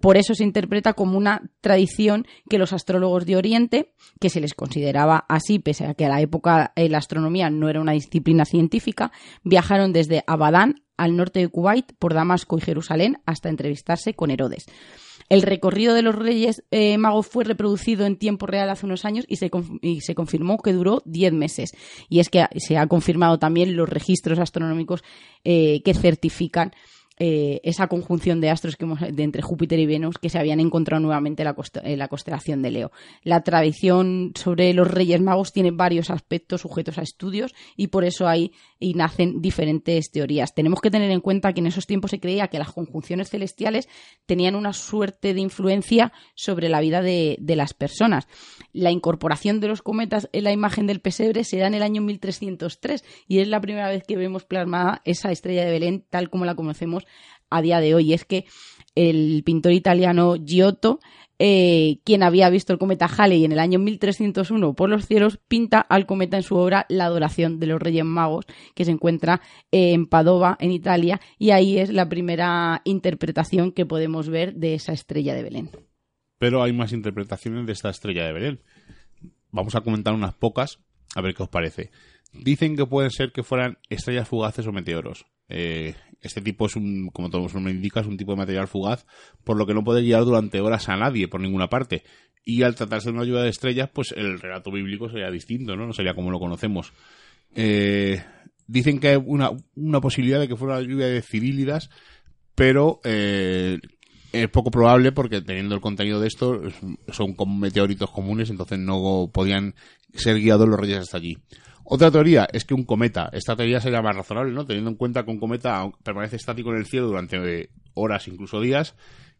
[0.00, 4.54] Por eso se interpreta como una tradición que los astrólogos de Oriente, que se les
[4.54, 9.12] consideraba así, pese a que a la época la astronomía no era una disciplina científica,
[9.44, 14.66] viajaron desde Abadán al norte de Kuwait por Damasco y Jerusalén hasta entrevistarse con Herodes.
[15.30, 19.24] El recorrido de los Reyes eh, Magos fue reproducido en tiempo real hace unos años
[19.28, 19.48] y se,
[20.14, 21.70] confirmó que duró 10 meses.
[22.08, 25.04] Y es que se ha confirmado también los registros astronómicos
[25.44, 26.72] eh, que certifican
[27.22, 31.02] eh, esa conjunción de astros que de entre Júpiter y Venus que se habían encontrado
[31.02, 32.92] nuevamente en la, constelación de Leo.
[33.24, 38.26] La tradición sobre los Reyes Magos tiene varios aspectos sujetos a estudios y por eso
[38.26, 40.54] hay y nacen diferentes teorías.
[40.54, 43.86] Tenemos que tener en cuenta que en esos tiempos se creía que las conjunciones celestiales
[44.24, 48.28] tenían una suerte de influencia sobre la vida de, de las personas.
[48.72, 52.00] La incorporación de los cometas en la imagen del pesebre se da en el año
[52.00, 56.46] 1303 y es la primera vez que vemos plasmada esa estrella de Belén tal como
[56.46, 57.04] la conocemos
[57.50, 58.12] a día de hoy.
[58.12, 58.46] Es que
[58.94, 61.00] el pintor italiano Giotto,
[61.38, 65.80] eh, quien había visto el cometa Halley en el año 1301 por los cielos, pinta
[65.80, 69.40] al cometa en su obra La adoración de los Reyes Magos, que se encuentra
[69.70, 74.92] en Padova, en Italia, y ahí es la primera interpretación que podemos ver de esa
[74.92, 75.70] estrella de Belén.
[76.38, 78.60] Pero hay más interpretaciones de esta estrella de Belén.
[79.50, 80.78] Vamos a comentar unas pocas,
[81.14, 81.90] a ver qué os parece.
[82.32, 85.26] Dicen que pueden ser que fueran estrellas fugaces o meteoros.
[85.48, 88.68] Eh, este tipo es un, como todo su nombre indica, es un tipo de material
[88.68, 89.06] fugaz,
[89.44, 92.02] por lo que no puede guiar durante horas a nadie por ninguna parte.
[92.44, 95.86] Y al tratarse de una lluvia de estrellas, pues el relato bíblico sería distinto, ¿no?
[95.86, 96.92] No sería como lo conocemos.
[97.54, 98.22] Eh,
[98.66, 101.90] dicen que hay una, una, posibilidad de que fuera una lluvia de cirílidas,
[102.54, 103.78] pero eh,
[104.32, 106.62] es poco probable porque teniendo el contenido de esto
[107.08, 109.74] son como meteoritos comunes, entonces no podían
[110.14, 111.36] ser guiados los reyes hasta allí.
[111.92, 114.64] Otra teoría es que un cometa, esta teoría sería más razonable, ¿no?
[114.64, 118.94] Teniendo en cuenta que un cometa permanece estático en el cielo durante horas, incluso días,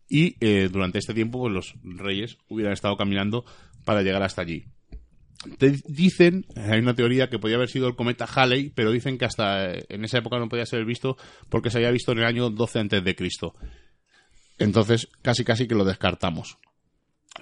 [0.08, 3.44] y eh, durante este tiempo pues, los reyes hubieran estado caminando
[3.84, 4.64] para llegar hasta allí.
[5.86, 9.72] dicen, hay una teoría que podía haber sido el cometa Halley, pero dicen que hasta
[9.72, 11.16] en esa época no podía ser visto
[11.50, 13.54] porque se había visto en el año 12 antes de Cristo.
[14.58, 16.58] Entonces, casi casi que lo descartamos.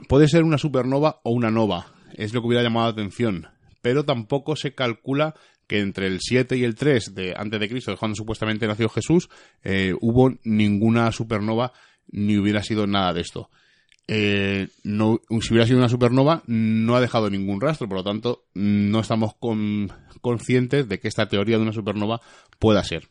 [0.07, 3.49] Puede ser una supernova o una nova, es lo que hubiera llamado la atención
[3.81, 5.35] pero tampoco se calcula
[5.67, 9.29] que entre el 7 y el 3 de antes de Cristo, cuando supuestamente nació Jesús,
[9.63, 11.73] eh, hubo ninguna supernova
[12.11, 13.51] ni hubiera sido nada de esto.
[14.11, 19.01] Eh, si hubiera sido una supernova, no ha dejado ningún rastro, por lo tanto, no
[19.01, 19.35] estamos
[20.23, 22.23] conscientes de que esta teoría de una supernova
[22.59, 23.09] pueda ser.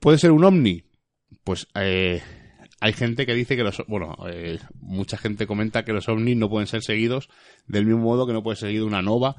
[0.00, 0.82] ¿Puede ser un ovni?
[1.44, 2.22] Pues eh,
[2.84, 6.50] hay gente que dice que los, bueno, eh, mucha gente comenta que los ovnis no
[6.50, 7.30] pueden ser seguidos
[7.66, 9.36] del mismo modo que no puede ser seguido una nova,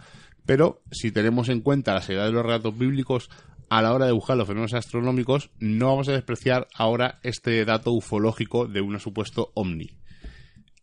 [0.48, 3.30] pero si tenemos en cuenta la seriedad de los relatos bíblicos
[3.70, 7.92] a la hora de buscar los fenómenos astronómicos, no vamos a despreciar ahora este dato
[7.92, 9.92] ufológico de un supuesto ovni.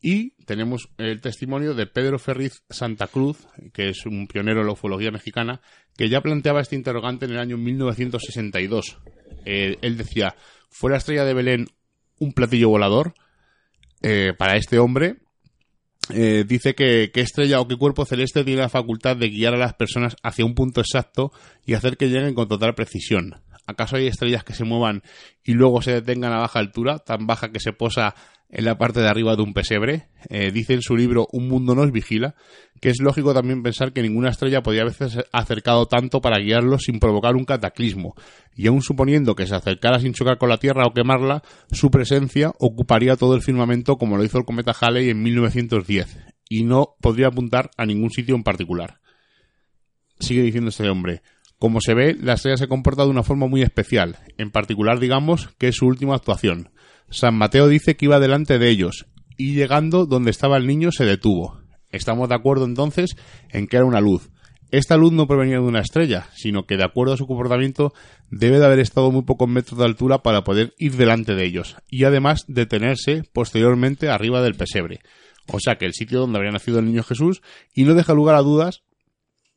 [0.00, 4.74] Y tenemos el testimonio de Pedro Ferriz Santa Cruz, que es un pionero en la
[4.74, 5.60] ufología mexicana,
[5.96, 8.98] que ya planteaba este interrogante en el año 1962.
[9.46, 10.36] Eh, él decía,
[10.70, 11.66] ¿fue la estrella de Belén
[12.18, 13.14] un platillo volador
[14.02, 15.16] eh, para este hombre.
[16.10, 19.58] Eh, dice que qué estrella o qué cuerpo celeste tiene la facultad de guiar a
[19.58, 21.32] las personas hacia un punto exacto
[21.64, 23.36] y hacer que lleguen con total precisión.
[23.66, 25.02] ¿Acaso hay estrellas que se muevan
[25.44, 28.16] y luego se detengan a baja altura, tan baja que se posa
[28.52, 30.08] en la parte de arriba de un pesebre.
[30.28, 32.36] Eh, dice en su libro Un mundo nos vigila
[32.82, 36.98] que es lógico también pensar que ninguna estrella podía haberse acercado tanto para guiarlos sin
[36.98, 38.16] provocar un cataclismo,
[38.56, 42.52] y aun suponiendo que se acercara sin chocar con la Tierra o quemarla, su presencia
[42.58, 47.28] ocuparía todo el firmamento como lo hizo el cometa Halley en 1910, y no podría
[47.28, 48.98] apuntar a ningún sitio en particular.
[50.18, 51.22] Sigue diciendo este hombre.
[51.60, 55.50] Como se ve, la estrella se comporta de una forma muy especial, en particular digamos
[55.56, 56.70] que es su última actuación.
[57.12, 59.06] San Mateo dice que iba delante de ellos,
[59.36, 61.60] y llegando donde estaba el niño se detuvo.
[61.90, 63.16] Estamos de acuerdo entonces
[63.50, 64.30] en que era una luz.
[64.70, 67.92] Esta luz no provenía de una estrella, sino que de acuerdo a su comportamiento
[68.30, 71.76] debe de haber estado muy pocos metros de altura para poder ir delante de ellos,
[71.88, 75.00] y además detenerse posteriormente arriba del pesebre.
[75.48, 77.42] O sea que el sitio donde había nacido el niño Jesús,
[77.74, 78.82] y no deja lugar a dudas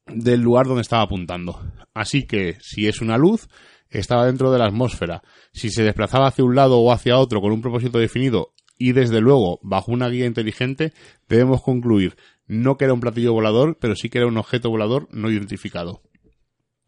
[0.07, 1.61] del lugar donde estaba apuntando.
[1.93, 3.47] Así que si es una luz,
[3.89, 5.21] estaba dentro de la atmósfera.
[5.53, 9.21] Si se desplazaba hacia un lado o hacia otro con un propósito definido y desde
[9.21, 10.93] luego bajo una guía inteligente,
[11.27, 12.15] debemos concluir
[12.47, 16.01] no que era un platillo volador, pero sí que era un objeto volador no identificado.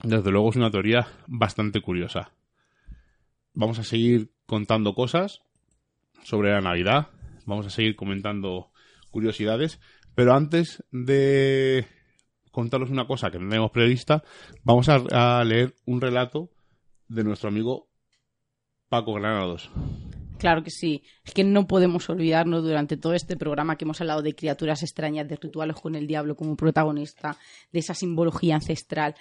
[0.04, 2.32] Desde luego es una teoría bastante curiosa.
[3.54, 5.42] Vamos a seguir contando cosas
[6.24, 7.08] sobre la Navidad,
[7.46, 8.72] vamos a seguir comentando
[9.10, 9.80] curiosidades,
[10.14, 11.88] pero antes de
[12.52, 14.24] contaros una cosa que tenemos prevista,
[14.64, 16.50] vamos a, leer un relato
[17.08, 17.88] de nuestro amigo
[18.90, 19.70] Paco Granados.
[20.38, 21.04] Claro que sí.
[21.26, 25.28] Es que no podemos olvidarnos durante todo este programa que hemos hablado de criaturas extrañas,
[25.28, 27.38] de rituales con el diablo como protagonista,
[27.72, 29.16] de esa simbología ancestral,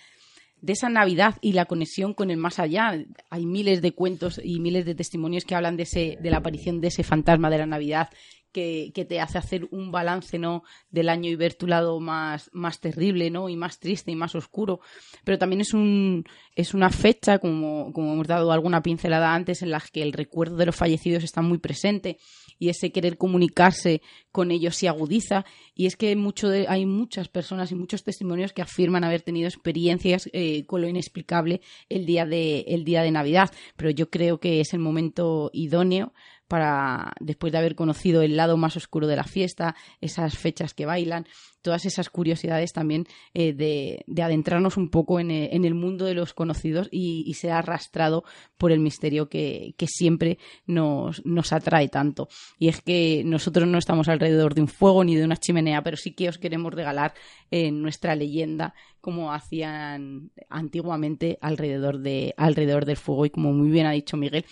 [0.61, 2.93] de esa Navidad y la conexión con el más allá.
[3.30, 6.80] Hay miles de cuentos y miles de testimonios que hablan de, ese, de la aparición
[6.80, 8.11] de ese fantasma de la Navidad
[8.57, 10.63] que, te hace hacer un balance ¿no?
[10.91, 13.51] del año y ver tu lado más, más terrible ¿no?
[13.51, 14.81] y más triste y más oscuro.
[15.25, 19.71] Pero también es, un, es una fecha, como, como hemos dado alguna pincelada antes, en
[19.71, 22.17] la que el recuerdo de los fallecidos está muy presente
[22.59, 24.01] y ese querer comunicarse
[24.33, 25.45] con ellos se agudiza.
[25.75, 30.31] Y es que mucho hay muchas personas y muchos testimonios que afirman haber tenido experiencias
[30.33, 33.51] eh, con lo inexplicable el día, de, el día de Navidad.
[33.77, 36.15] Pero yo creo que es el momento idóneo
[36.49, 40.86] para, después de haber conocido el lado más oscuro de la fiesta, esas fechas que
[40.86, 41.26] bailan,
[41.66, 46.32] todas esas curiosidades también eh, de, adentrarnos un poco en, eh, el mundo de los
[46.32, 48.22] conocidos y, ser arrastrado
[48.57, 51.20] por el misterio que, siempre nos,
[51.53, 52.28] atrae tanto.
[52.57, 55.97] Y es que nosotros no estamos alrededor de un fuego ni de una chimenea, pero
[55.97, 57.14] sí que os queremos regalar
[57.51, 63.26] eh, nuestra leyenda como hacían antiguamente alrededor, de, alrededor del fuego.
[63.26, 64.44] Y como muy bien ha dicho Miguel,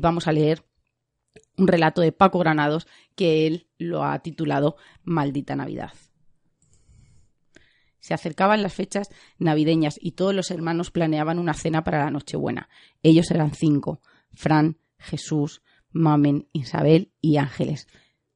[0.00, 0.62] vamos a leer
[1.56, 5.92] un relato de Paco Granados que él lo ha titulado Maldita Navidad.
[8.00, 12.68] Se acercaban las fechas navideñas y todos los hermanos planeaban una cena para la Nochebuena.
[13.02, 14.00] Ellos eran cinco:
[14.32, 17.86] Fran, Jesús, Mamen, Isabel y Ángeles.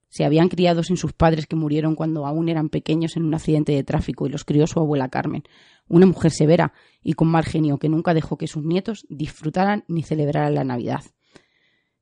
[0.09, 3.73] Se habían criado sin sus padres que murieron cuando aún eran pequeños en un accidente
[3.73, 5.43] de tráfico y los crió su abuela Carmen,
[5.89, 10.03] una mujer severa y con mal genio que nunca dejó que sus nietos disfrutaran ni
[10.03, 11.03] celebraran la Navidad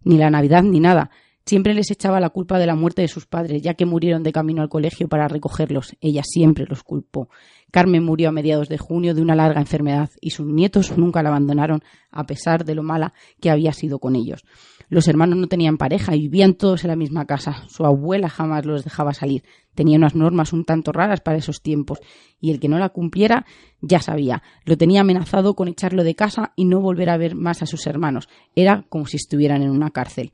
[0.04, 1.10] ni la Navidad ni nada.
[1.44, 4.32] Siempre les echaba la culpa de la muerte de sus padres, ya que murieron de
[4.32, 5.96] camino al colegio para recogerlos.
[6.00, 7.28] Ella siempre los culpó.
[7.72, 11.30] Carmen murió a mediados de junio de una larga enfermedad y sus nietos nunca la
[11.30, 14.44] abandonaron, a pesar de lo mala que había sido con ellos.
[14.88, 17.64] Los hermanos no tenían pareja y vivían todos en la misma casa.
[17.68, 19.42] Su abuela jamás los dejaba salir.
[19.74, 21.98] Tenía unas normas un tanto raras para esos tiempos,
[22.42, 23.46] y el que no la cumpliera
[23.80, 24.42] ya sabía.
[24.66, 27.86] Lo tenía amenazado con echarlo de casa y no volver a ver más a sus
[27.86, 28.28] hermanos.
[28.54, 30.32] Era como si estuvieran en una cárcel.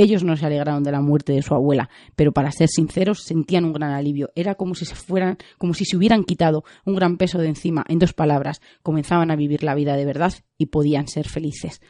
[0.00, 3.66] Ellos no se alegraron de la muerte de su abuela, pero para ser sinceros sentían
[3.66, 4.30] un gran alivio.
[4.34, 7.84] Era como si se fueran, como si se hubieran quitado un gran peso de encima.
[7.86, 11.82] En dos palabras, comenzaban a vivir la vida de verdad y podían ser felices.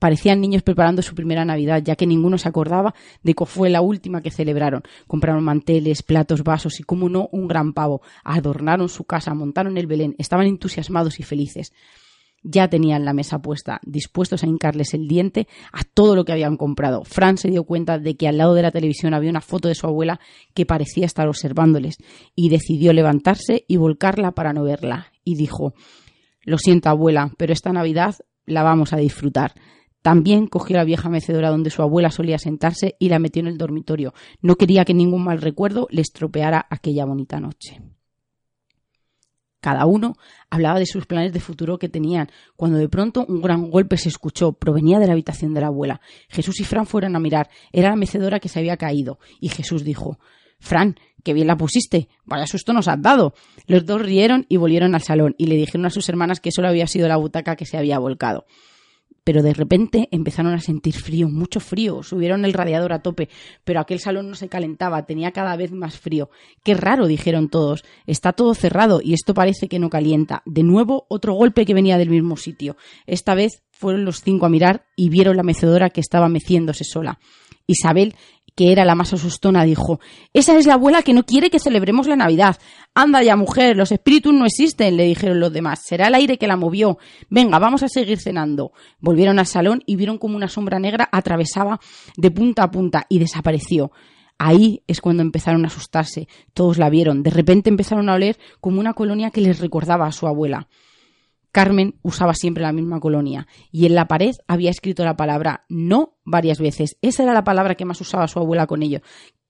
[0.00, 2.92] Parecían niños preparando su primera Navidad, ya que ninguno se acordaba
[3.22, 4.82] de que fue la última que celebraron.
[5.06, 8.02] Compraron manteles, platos, vasos y, como no, un gran pavo.
[8.24, 11.72] Adornaron su casa, montaron el Belén, estaban entusiasmados y felices.
[12.46, 16.58] Ya tenían la mesa puesta, dispuestos a hincarles el diente a todo lo que habían
[16.58, 17.02] comprado.
[17.02, 19.74] Fran se dio cuenta de que al lado de la televisión había una foto de
[19.74, 20.20] su abuela
[20.52, 21.96] que parecía estar observándoles
[22.36, 25.06] y decidió levantarse y volcarla para no verla.
[25.24, 25.72] Y dijo
[26.42, 28.14] Lo siento, abuela, pero esta Navidad
[28.44, 29.54] la vamos a disfrutar.
[30.02, 33.56] También cogió la vieja mecedora donde su abuela solía sentarse y la metió en el
[33.56, 34.12] dormitorio.
[34.42, 37.80] No quería que ningún mal recuerdo le estropeara aquella bonita noche.
[39.64, 40.18] Cada uno
[40.50, 44.10] hablaba de sus planes de futuro que tenían, cuando de pronto un gran golpe se
[44.10, 46.02] escuchó, provenía de la habitación de la abuela.
[46.28, 49.82] Jesús y Fran fueron a mirar, era la mecedora que se había caído, y Jesús
[49.82, 50.18] dijo
[50.60, 53.32] Fran, qué bien la pusiste, vaya susto nos has dado.
[53.66, 56.68] Los dos rieron y volvieron al salón, y le dijeron a sus hermanas que solo
[56.68, 58.44] había sido la butaca que se había volcado
[59.24, 63.28] pero de repente empezaron a sentir frío, mucho frío, subieron el radiador a tope,
[63.64, 66.30] pero aquel salón no se calentaba, tenía cada vez más frío.
[66.62, 70.42] Qué raro, dijeron todos, está todo cerrado y esto parece que no calienta.
[70.44, 72.76] De nuevo, otro golpe que venía del mismo sitio.
[73.06, 77.18] Esta vez fueron los cinco a mirar y vieron la mecedora que estaba meciéndose sola.
[77.66, 78.14] Isabel
[78.54, 80.00] que era la más asustona, dijo
[80.32, 82.56] Esa es la abuela que no quiere que celebremos la Navidad.
[82.94, 85.80] Anda ya, mujer, los espíritus no existen, le dijeron los demás.
[85.84, 86.98] Será el aire que la movió.
[87.28, 88.72] Venga, vamos a seguir cenando.
[89.00, 91.80] Volvieron al salón y vieron como una sombra negra atravesaba
[92.16, 93.90] de punta a punta y desapareció.
[94.38, 96.28] Ahí es cuando empezaron a asustarse.
[96.52, 97.22] Todos la vieron.
[97.22, 100.68] De repente empezaron a oler como una colonia que les recordaba a su abuela.
[101.54, 106.18] Carmen usaba siempre la misma colonia y en la pared había escrito la palabra no
[106.24, 106.98] varias veces.
[107.00, 109.02] Esa era la palabra que más usaba su abuela con ello.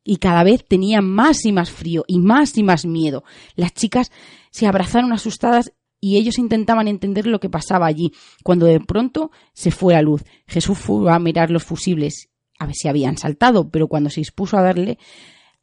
[0.05, 3.25] Y cada vez tenía más y más frío y más y más miedo.
[3.57, 4.13] Las chicas
[4.51, 9.71] se abrazaron asustadas y ellos intentaban entender lo que pasaba allí, cuando de pronto se
[9.71, 10.25] fue la luz.
[10.47, 12.29] Jesús fue a mirar los fusibles,
[12.59, 14.99] a ver si habían saltado, pero cuando se dispuso a darle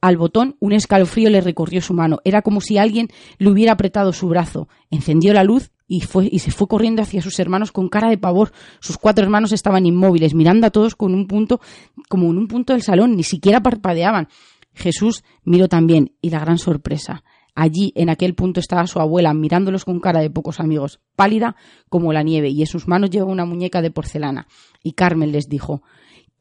[0.02, 2.20] al botón, un escalofrío le recorrió su mano.
[2.24, 4.68] Era como si alguien le hubiera apretado su brazo.
[4.90, 8.18] Encendió la luz y, fue, y se fue corriendo hacia sus hermanos con cara de
[8.18, 8.52] pavor.
[8.80, 11.62] Sus cuatro hermanos estaban inmóviles, mirando a todos con un punto,
[12.10, 14.28] como en un punto del salón, ni siquiera parpadeaban.
[14.74, 17.24] Jesús miró también, y la gran sorpresa.
[17.54, 21.56] Allí, en aquel punto, estaba su abuela, mirándolos con cara de pocos amigos, pálida
[21.90, 24.48] como la nieve, y en sus manos llevaba una muñeca de porcelana.
[24.82, 25.84] Y Carmen les dijo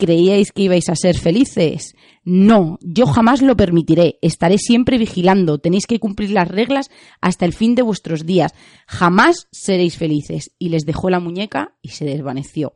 [0.00, 1.94] ¿Creíais que ibais a ser felices?
[2.22, 4.18] No, yo jamás lo permitiré.
[4.20, 5.58] Estaré siempre vigilando.
[5.58, 6.90] Tenéis que cumplir las reglas
[7.20, 8.52] hasta el fin de vuestros días.
[8.86, 10.52] Jamás seréis felices.
[10.58, 12.72] Y les dejó la muñeca y se desvaneció.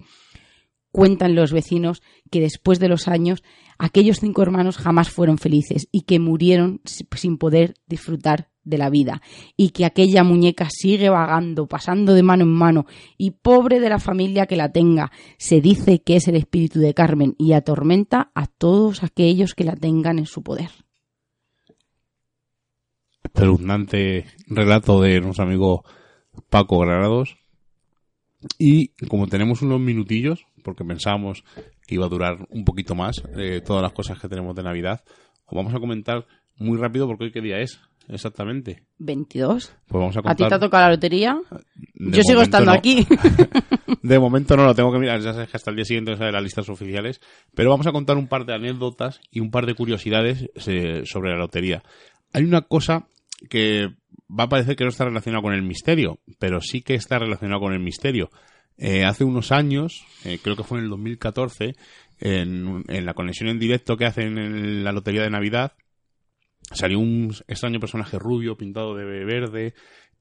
[0.90, 3.42] Cuentan los vecinos que después de los años
[3.78, 9.23] aquellos cinco hermanos jamás fueron felices y que murieron sin poder disfrutar de la vida
[9.57, 12.87] y que aquella muñeca sigue vagando, pasando de mano en mano
[13.17, 15.12] y pobre de la familia que la tenga.
[15.39, 19.77] Se dice que es el espíritu de Carmen y atormenta a todos aquellos que la
[19.77, 20.71] tengan en su poder.
[24.47, 25.85] Relato de nuestro amigo
[26.49, 27.37] Paco Granados.
[28.59, 31.45] Y como tenemos unos minutillos, porque pensábamos
[31.87, 35.03] que iba a durar un poquito más eh, todas las cosas que tenemos de Navidad,
[35.47, 36.27] os vamos a comentar
[36.59, 37.81] muy rápido porque hoy qué día es.
[38.09, 38.83] Exactamente.
[38.99, 39.75] 22.
[39.87, 40.49] Pues vamos a ¿A ti contar.
[40.49, 41.39] te ha tocado la lotería?
[41.95, 42.77] De Yo sigo estando no.
[42.77, 43.07] aquí.
[44.03, 46.35] De momento no lo tengo que mirar, ya sabes que hasta el día siguiente salen
[46.35, 47.21] las listas oficiales,
[47.55, 51.31] pero vamos a contar un par de anécdotas y un par de curiosidades eh, sobre
[51.31, 51.83] la lotería.
[52.35, 53.09] Hay una cosa
[53.49, 53.89] que
[54.29, 57.61] va a parecer que no está relacionada con el misterio, pero sí que está relacionada
[57.61, 58.31] con el misterio.
[58.77, 61.75] Eh, hace unos años, eh, creo que fue en el 2014,
[62.21, 65.73] en, en la conexión en directo que hacen en la lotería de Navidad,
[66.73, 69.75] salió un extraño personaje rubio pintado de verde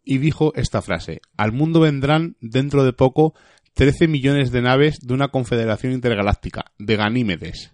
[0.04, 3.34] y dijo esta frase, al mundo vendrán dentro de poco
[3.76, 7.74] 13 millones de naves de una confederación intergaláctica, de Ganímedes.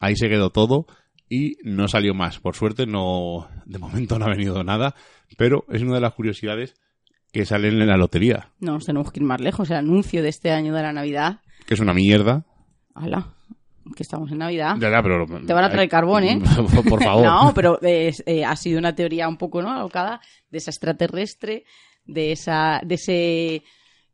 [0.00, 0.86] Ahí se quedó todo
[1.28, 2.38] y no salió más.
[2.38, 4.94] Por suerte no, de momento no ha venido nada,
[5.36, 6.74] pero es una de las curiosidades
[7.32, 9.68] que salen en la lotería, No, nos tenemos que ir más lejos.
[9.70, 11.40] El anuncio de este año de la Navidad.
[11.66, 12.46] que es una mierda.
[12.94, 13.35] ¡Hala!
[13.94, 14.76] Que estamos en Navidad.
[14.78, 15.26] Ya, ya, pero...
[15.26, 16.40] Te van a traer carbón, ¿eh?
[16.88, 17.24] Por favor.
[17.24, 18.12] No, pero eh,
[18.44, 19.70] ha sido una teoría un poco, ¿no?
[19.70, 20.20] Alocada
[20.50, 21.64] de esa extraterrestre,
[22.04, 23.62] de esa, de ese,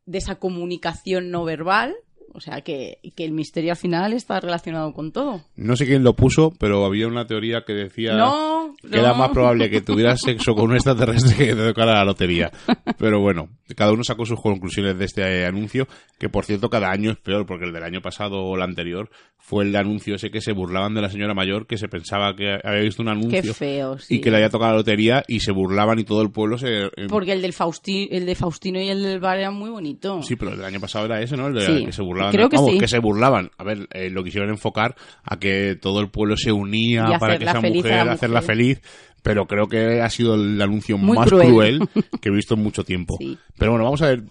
[0.05, 1.95] de esa comunicación no verbal.
[2.33, 5.41] O sea, que, que el misterio al final está relacionado con todo.
[5.55, 8.13] No sé quién lo puso, pero había una teoría que decía...
[8.15, 12.05] No, que era más probable que tuvieras sexo con un extraterrestre que te tocara la
[12.05, 12.51] lotería.
[12.97, 15.87] Pero bueno, cada uno sacó sus conclusiones de este anuncio,
[16.19, 19.09] que por cierto cada año es peor, porque el del año pasado o el anterior
[19.37, 22.33] fue el de anuncio ese que se burlaban de la señora mayor, que se pensaba
[22.35, 24.15] que había visto un Qué anuncio feo, sí.
[24.15, 26.85] y que le había tocado la lotería y se burlaban y todo el pueblo se...
[26.85, 30.25] eh, Porque el del Fausti- el de Faustino y el del bar eran muy bonitos.
[30.25, 31.47] Sí, pero el del año pasado era ese, ¿no?
[31.47, 32.22] El de Sí, que se burlaban.
[32.31, 32.77] Creo que Vamos, sí.
[32.79, 33.51] que se burlaban.
[33.57, 37.37] A ver, eh, lo quisieron enfocar a que todo el pueblo se unía Y para
[37.37, 38.81] que esa mujer, la hacerla feliz.
[39.21, 41.47] Pero creo que ha sido el anuncio Muy más cruel.
[41.47, 41.79] cruel.
[42.21, 43.15] que he visto en mucho tiempo.
[43.19, 43.37] Sí.
[43.57, 44.23] Pero bueno, vamos a ver.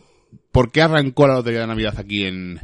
[0.51, 2.61] ¿Por qué arrancó la Lotería de Navidad aquí en,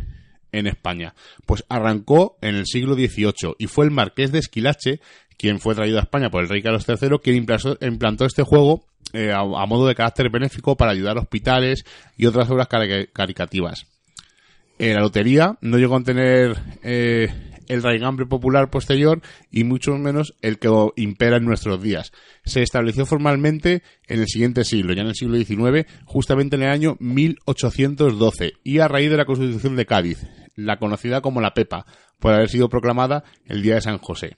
[0.53, 1.15] en España?
[1.47, 5.01] Pues arrancó en el siglo XVIII y fue el marqués de Esquilache
[5.39, 8.85] quien fue traído a España por el rey Carlos III, quien implantó, implantó este juego
[9.13, 11.85] eh, a, a modo de carácter benéfico para ayudar a hospitales
[12.17, 13.87] y otras obras cari- caricativas.
[14.79, 17.29] Eh, la lotería no llegó a tener eh,
[17.69, 19.21] el raigambre popular posterior
[19.51, 22.13] y mucho menos el que impera en nuestros días.
[22.45, 26.71] Se estableció formalmente en el siguiente siglo, ya en el siglo XIX, justamente en el
[26.71, 31.85] año 1812, y a raíz de la Constitución de Cádiz, la conocida como la Pepa,
[32.19, 34.37] por haber sido proclamada el Día de San José.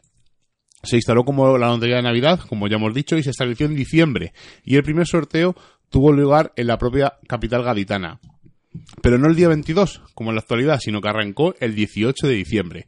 [0.82, 3.76] Se instaló como la lotería de Navidad, como ya hemos dicho, y se estableció en
[3.76, 4.32] diciembre,
[4.64, 5.55] y el primer sorteo
[5.91, 8.20] tuvo lugar en la propia capital gaditana,
[9.03, 12.35] pero no el día 22, como en la actualidad, sino que arrancó el 18 de
[12.35, 12.87] diciembre.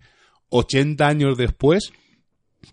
[0.51, 1.93] 80 años después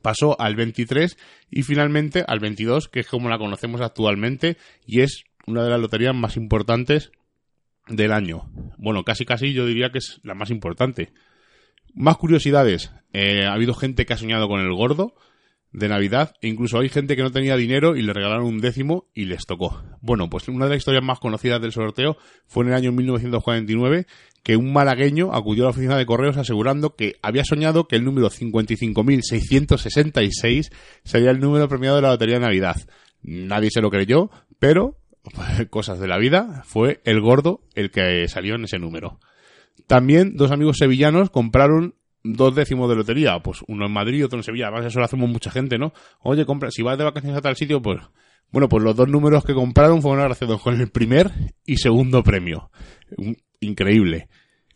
[0.01, 1.18] pasó al 23
[1.49, 5.80] y finalmente al 22, que es como la conocemos actualmente y es una de las
[5.80, 7.12] loterías más importantes
[7.88, 8.49] del año.
[8.78, 11.12] Bueno, casi casi yo diría que es la más importante.
[11.95, 12.91] Más curiosidades.
[13.14, 15.16] Eh, ha habido gente que ha soñado con el gordo
[15.72, 19.05] de Navidad e incluso hay gente que no tenía dinero y le regalaron un décimo
[19.13, 19.84] y les tocó.
[20.01, 22.17] Bueno, pues una de las historias más conocidas del sorteo
[22.47, 24.07] fue en el año 1949
[24.43, 28.03] que un malagueño acudió a la oficina de correos asegurando que había soñado que el
[28.03, 30.72] número 55.666
[31.03, 32.78] sería el número premiado de la lotería de Navidad.
[33.22, 34.97] Nadie se lo creyó, pero
[35.70, 39.20] cosas de la vida, fue el gordo el que salió en ese número.
[39.88, 44.39] También dos amigos sevillanos compraron dos décimos de lotería, pues uno en Madrid y otro
[44.39, 44.67] en Sevilla.
[44.67, 45.93] Además, eso lo hacemos mucha gente, ¿no?
[46.22, 47.99] Oye, compra, si vas de vacaciones a tal sitio, pues
[48.51, 51.32] Bueno, pues los dos números que compraron fueron agraciados con el primer
[51.65, 52.72] y segundo premio.
[53.59, 54.28] Increíble.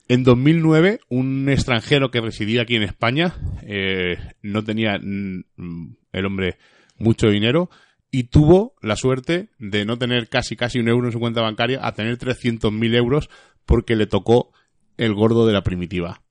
[0.08, 6.58] En 2009, un extranjero que residía aquí en España, eh, no tenía mm, el hombre
[6.98, 7.70] mucho dinero
[8.12, 11.80] y tuvo la suerte de no tener casi casi un euro en su cuenta bancaria
[11.82, 13.30] a tener 300.000 euros
[13.66, 14.52] porque le tocó
[14.98, 16.23] el gordo de la primitiva.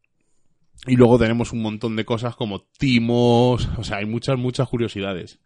[0.86, 5.38] Y luego tenemos un montón de cosas como timos, o sea, hay muchas, muchas curiosidades.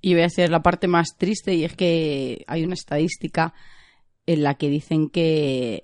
[0.00, 3.54] Y voy a hacer la parte más triste y es que hay una estadística
[4.26, 5.80] en la que dicen que,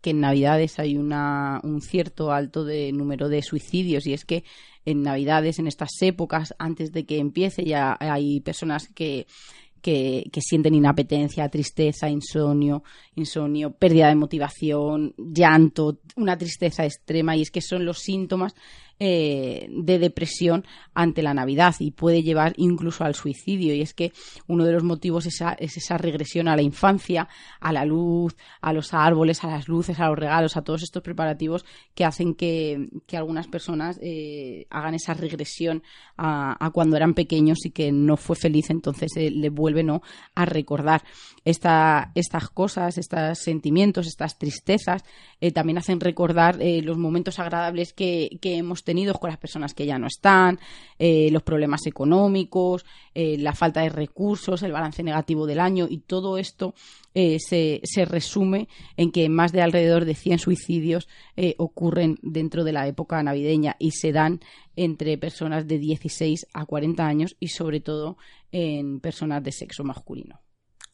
[0.00, 4.44] que en Navidades hay una, un cierto alto de número de suicidios y es que
[4.84, 9.26] en Navidades, en estas épocas, antes de que empiece, ya hay personas que,
[9.84, 12.82] que, que sienten inapetencia, tristeza, insomnio,
[13.16, 18.54] insomnio, pérdida de motivación, llanto, una tristeza extrema y es que son los síntomas
[19.00, 20.64] eh, de depresión
[20.94, 23.74] ante la Navidad y puede llevar incluso al suicidio.
[23.74, 24.12] Y es que
[24.46, 27.28] uno de los motivos es esa, es esa regresión a la infancia,
[27.58, 31.02] a la luz, a los árboles, a las luces, a los regalos, a todos estos
[31.02, 35.82] preparativos que hacen que, algunas personas eh, hagan esa regresión
[36.16, 40.02] a, cuando eran pequeños y que no fue feliz, entonces eh, le vuelve ¿no?
[40.34, 41.02] a recordar
[41.44, 45.04] esta, estas cosas, estos sentimientos, estas tristezas,
[45.52, 49.98] también hacen recordar los momentos agradables que, que hemos tenido con las personas que ya
[49.98, 50.60] no están,
[50.98, 55.98] eh, los problemas económicos, eh, la falta de recursos, el balance negativo del año y
[55.98, 56.74] todo esto
[57.14, 61.08] eh, se, se, resume en que más de alrededor de 100 suicidios
[61.58, 64.40] ocurren dentro de la época navideña y se dan
[64.76, 68.16] entre personas de 16 a 40 años y sobre todo
[68.52, 70.43] en personas de sexo masculino.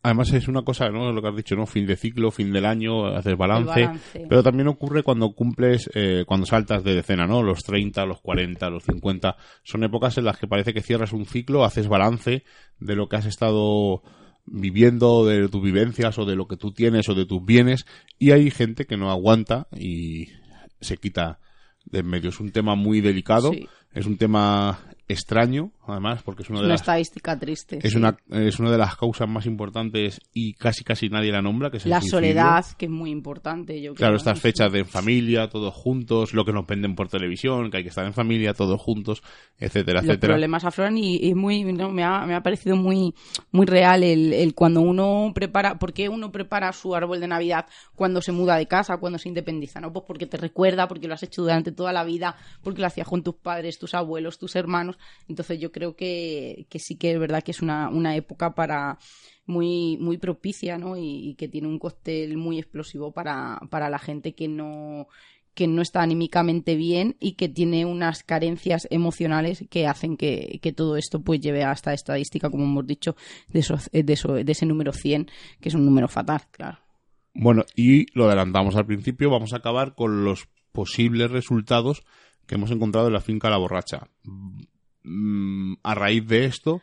[0.02, 1.12] Además es una cosa, ¿no?
[1.12, 1.66] Lo que has dicho, ¿no?
[1.66, 3.68] Fin de ciclo, fin del año, haces balance.
[3.68, 4.26] balance.
[4.28, 7.42] Pero también ocurre cuando cumples, eh, cuando saltas de decena, ¿no?
[7.42, 9.36] Los 30, los 40, los 50.
[9.62, 12.44] Son épocas en las que parece que cierras un ciclo, haces balance
[12.78, 14.02] de lo que has estado
[14.46, 17.84] viviendo, de tus vivencias o de lo que tú tienes o de tus bienes.
[18.18, 20.28] Y hay gente que no aguanta y
[20.80, 21.40] se quita
[21.84, 22.30] de en medio.
[22.30, 23.52] Es un tema muy delicado.
[23.52, 23.68] Sí.
[23.92, 24.78] Es un tema
[25.12, 27.78] extraño, además, porque es una de una las estadística triste.
[27.82, 27.98] Es sí.
[27.98, 31.78] una es una de las causas más importantes y casi casi nadie la nombra, que
[31.78, 32.18] es el la suicidio.
[32.18, 33.80] soledad, que es muy importante.
[33.80, 33.96] Yo creo.
[33.96, 37.82] Claro, estas fechas de familia, todos juntos, lo que nos venden por televisión, que hay
[37.82, 39.22] que estar en familia, todos juntos,
[39.58, 40.32] etcétera, Los etcétera.
[40.34, 43.14] problemas afloran y, y muy no, me, ha, me ha parecido muy
[43.50, 47.66] muy real el, el cuando uno prepara, ¿por qué uno prepara su árbol de Navidad
[47.94, 49.80] cuando se muda de casa, cuando se independiza?
[49.80, 49.92] ¿no?
[49.92, 53.08] Pues porque te recuerda, porque lo has hecho durante toda la vida, porque lo hacías
[53.08, 54.98] con tus padres, tus abuelos, tus hermanos.
[55.28, 58.98] Entonces yo creo que, que sí que es verdad que es una, una época para
[59.46, 60.96] muy, muy propicia, ¿no?
[60.96, 65.08] Y, que tiene un cóctel muy explosivo para, para la gente que no
[65.52, 70.72] que no está anímicamente bien y que tiene unas carencias emocionales que hacen que, que
[70.72, 73.16] todo esto pues lleve a esta estadística, como hemos dicho,
[73.48, 75.28] de, eso, de ese número 100,
[75.60, 76.78] que es un número fatal, claro.
[77.34, 82.04] Bueno, y lo adelantamos al principio, vamos a acabar con los posibles resultados
[82.46, 84.08] que hemos encontrado en la finca La Borracha.
[85.02, 86.80] Mm, a raíz de esto,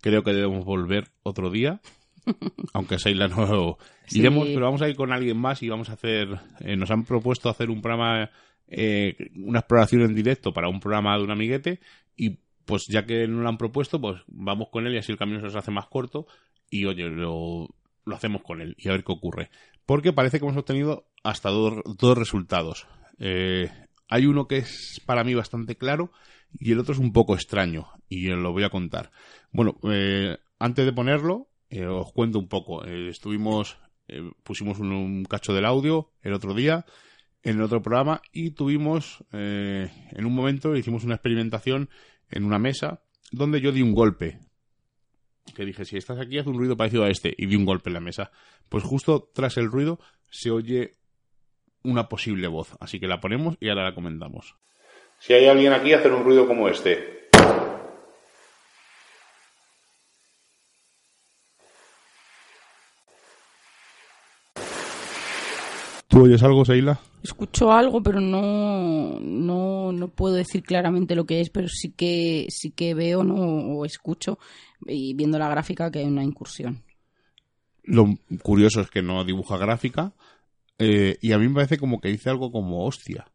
[0.00, 1.80] creo que debemos volver otro día.
[2.74, 4.18] Aunque Seila no Sí.
[4.20, 6.28] iremos, pero vamos a ir con alguien más y vamos a hacer.
[6.60, 8.30] eh, nos han propuesto hacer un programa,
[8.68, 11.80] eh, una exploración en directo para un programa de un amiguete
[12.16, 15.18] y pues ya que nos lo han propuesto, pues vamos con él y así el
[15.18, 16.26] camino se nos hace más corto
[16.70, 17.68] y oye, lo,
[18.04, 19.50] lo hacemos con él y a ver qué ocurre.
[19.86, 22.86] Porque parece que hemos obtenido hasta dos, dos resultados.
[23.18, 23.68] Eh,
[24.08, 26.12] hay uno que es para mí bastante claro
[26.58, 29.10] y el otro es un poco extraño y lo voy a contar.
[29.52, 32.84] Bueno, eh, antes de ponerlo, eh, os cuento un poco.
[32.84, 33.78] Eh, estuvimos,
[34.42, 36.84] pusimos un, cacho del audio el otro día
[37.42, 41.88] en el otro programa y tuvimos, en un momento hicimos una experimentación
[42.28, 44.40] en una mesa donde yo di un golpe.
[45.54, 47.34] Que dije, si estás aquí, haz un ruido parecido a este.
[47.36, 48.30] Y di un golpe en la mesa.
[48.68, 49.98] Pues justo tras el ruido
[50.30, 50.92] se oye
[51.82, 52.76] una posible voz.
[52.80, 54.56] Así que la ponemos y ahora la comentamos.
[55.20, 57.28] Si hay alguien aquí, hacer un ruido como este.
[66.08, 66.98] ¿Tú oyes algo, Seila?
[67.22, 72.46] Escucho algo, pero no, no, no puedo decir claramente lo que es, pero sí que,
[72.48, 73.34] sí que veo ¿no?
[73.34, 74.38] o escucho,
[74.86, 76.82] y viendo la gráfica, que hay una incursión.
[77.84, 78.06] Lo
[78.42, 80.14] curioso es que no dibuja gráfica,
[80.78, 83.26] eh, y a mí me parece como que dice algo como hostia.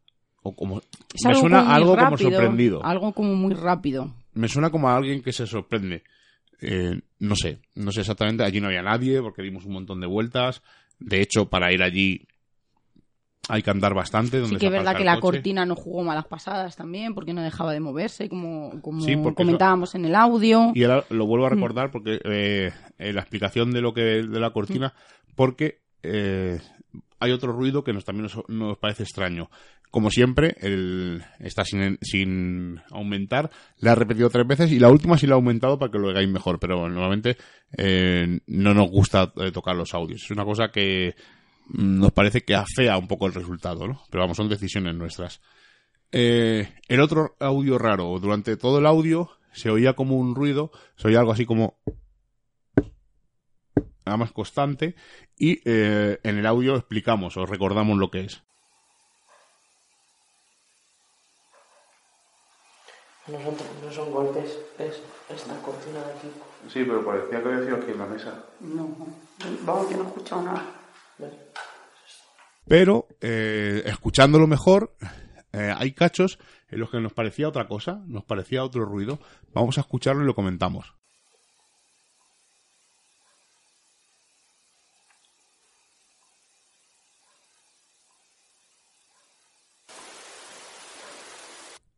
[0.48, 0.78] O como,
[1.14, 2.84] Es me algo suena como algo como sorprendido.
[2.84, 4.14] Algo como muy rápido.
[4.34, 6.02] Me suena como a alguien que se sorprende.
[6.60, 8.44] Eh, no sé, no sé exactamente.
[8.44, 10.62] Allí no había nadie porque dimos un montón de vueltas.
[10.98, 12.26] De hecho, para ir allí
[13.48, 14.38] hay que andar bastante.
[14.40, 15.38] Donde Sí que es verdad que la coche.
[15.38, 19.94] cortina no jugó malas pasadas también, porque no dejaba de moverse, como, como Sí, comentábamos
[19.94, 20.72] en el audio.
[20.74, 21.28] Y ahora lo Mm.
[21.28, 24.94] vuelvo a recordar porque eh, en la explicación de lo que de la cortina,
[25.34, 26.58] porque eh,
[27.20, 29.48] hay otro ruido que nos también nos, nos parece extraño.
[29.96, 35.26] Como siempre, el, está sin, aumentar, la ha repetido tres veces y la última sí
[35.26, 37.38] la ha aumentado para que lo oigáis mejor, pero normalmente
[37.78, 40.22] eh, no nos gusta eh, tocar los audios.
[40.22, 41.14] Es una cosa que
[41.68, 44.02] nos parece que afea un poco el resultado, ¿no?
[44.10, 45.40] Pero vamos, son decisiones nuestras.
[46.12, 51.08] Eh, el otro audio raro, durante todo el audio se oía como un ruido, se
[51.08, 51.78] oía algo así como
[54.04, 54.94] nada más constante
[55.38, 58.42] y en el audio explicamos o recordamos lo que es.
[63.28, 66.30] No son, no son golpes, es esta cortina de aquí.
[66.68, 68.44] Sí, pero parecía que había sido aquí en la mesa.
[68.60, 68.96] No,
[69.62, 70.64] vamos, yo no he escuchado nada.
[72.68, 74.96] Pero eh, escuchándolo mejor,
[75.52, 79.18] eh, hay cachos en los que nos parecía otra cosa, nos parecía otro ruido.
[79.52, 80.94] Vamos a escucharlo y lo comentamos.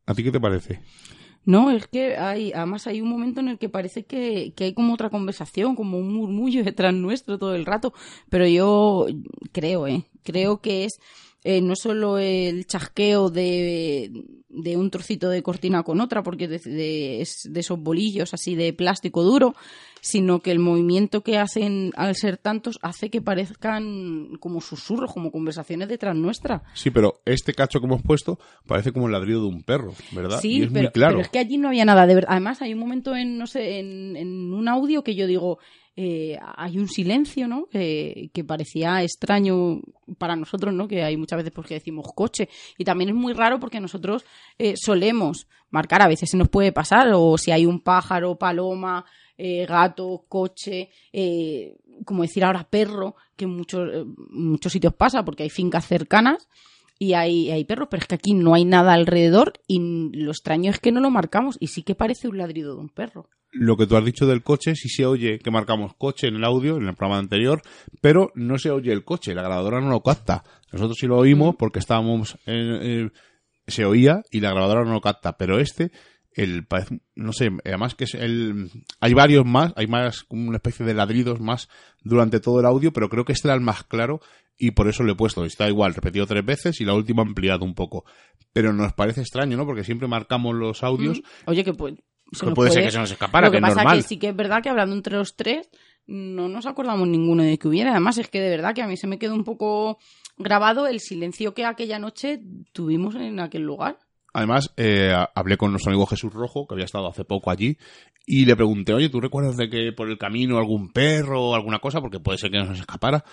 [0.07, 0.81] ¿A ti qué te parece?
[1.49, 4.73] No, es que hay, además hay un momento en el que parece que, que hay
[4.75, 7.91] como otra conversación, como un murmullo detrás nuestro todo el rato,
[8.29, 9.07] pero yo
[9.51, 10.05] creo, ¿eh?
[10.21, 10.99] Creo que es
[11.43, 14.11] eh, no solo el chasqueo de,
[14.49, 18.55] de un trocito de cortina con otra, porque de, de- es de esos bolillos así
[18.55, 19.55] de plástico duro,
[20.01, 25.31] sino que el movimiento que hacen al ser tantos hace que parezcan como susurros, como
[25.31, 26.63] conversaciones detrás nuestra.
[26.73, 30.39] Sí, pero este cacho que hemos puesto parece como el ladrido de un perro, ¿verdad?
[30.41, 31.13] Sí, y es pero, muy claro.
[31.15, 32.29] pero es que allí no había nada de verdad.
[32.31, 35.59] Además, hay un momento en, no sé, en, en un audio que yo digo,
[35.95, 37.67] eh, hay un silencio, ¿no?
[37.67, 39.81] Que, parecía extraño
[40.17, 40.87] para nosotros, ¿no?
[40.87, 42.49] Que hay muchas veces porque decimos coche.
[42.77, 44.25] Y también es muy raro porque nosotros
[44.57, 49.05] eh, solemos marcar, a veces se nos puede pasar, o si hay un pájaro, paloma,
[49.41, 55.23] eh, gato, coche, eh, como decir ahora perro, que en muchos, eh, muchos sitios pasa
[55.23, 56.49] porque hay fincas cercanas
[56.97, 59.79] y hay, hay perros, pero es que aquí no hay nada alrededor y
[60.11, 62.89] lo extraño es que no lo marcamos y sí que parece un ladrido de un
[62.89, 63.29] perro.
[63.51, 66.43] Lo que tú has dicho del coche, sí se oye que marcamos coche en el
[66.43, 67.61] audio, en el programa anterior,
[67.99, 70.43] pero no se oye el coche, la grabadora no lo capta.
[70.71, 73.13] Nosotros sí lo oímos porque estábamos en- en-
[73.67, 75.91] se oía y la grabadora no lo capta, pero este,
[76.33, 76.67] el
[77.15, 78.69] no sé, además que es el
[78.99, 81.69] hay varios más, hay más como una especie de ladridos más
[82.03, 84.21] durante todo el audio, pero creo que este era el más claro
[84.57, 85.43] y por eso lo he puesto.
[85.43, 88.05] Está igual, repetido tres veces y la última ampliado un poco.
[88.53, 89.65] Pero nos parece extraño, ¿no?
[89.65, 91.21] Porque siempre marcamos los audios.
[91.45, 91.95] Oye, que pues,
[92.31, 93.97] se nos puede ser que se nos escapara, Lo que, que es pasa normal.
[93.97, 95.69] que sí que es verdad que hablando entre los tres
[96.07, 97.91] no nos acordamos ninguno de que hubiera.
[97.91, 99.99] Además es que de verdad que a mí se me quedó un poco
[100.37, 102.41] grabado el silencio que aquella noche
[102.73, 103.99] tuvimos en aquel lugar.
[104.33, 107.77] Además, eh, hablé con nuestro amigo Jesús Rojo, que había estado hace poco allí,
[108.25, 111.79] y le pregunté, oye, ¿tú recuerdas de que por el camino algún perro o alguna
[111.79, 111.99] cosa?
[111.99, 113.23] Porque puede ser que nos escapara.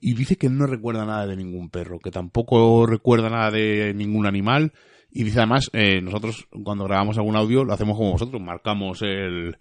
[0.00, 4.26] Y dice que no recuerda nada de ningún perro, que tampoco recuerda nada de ningún
[4.26, 4.72] animal.
[5.14, 9.56] Y dice además, eh, nosotros cuando grabamos algún audio lo hacemos como vosotros, marcamos el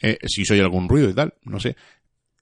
[0.00, 1.76] eh, si se oye algún ruido y tal, no sé.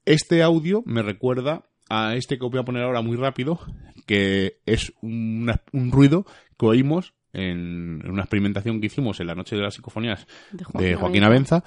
[0.05, 3.59] Este audio me recuerda a este que os voy a poner ahora muy rápido,
[4.05, 6.25] que es una- un ruido
[6.57, 10.65] que oímos en, en una experimentación que hicimos en la noche de las psicofonías De
[10.83, 11.63] de Joaquín Abenza,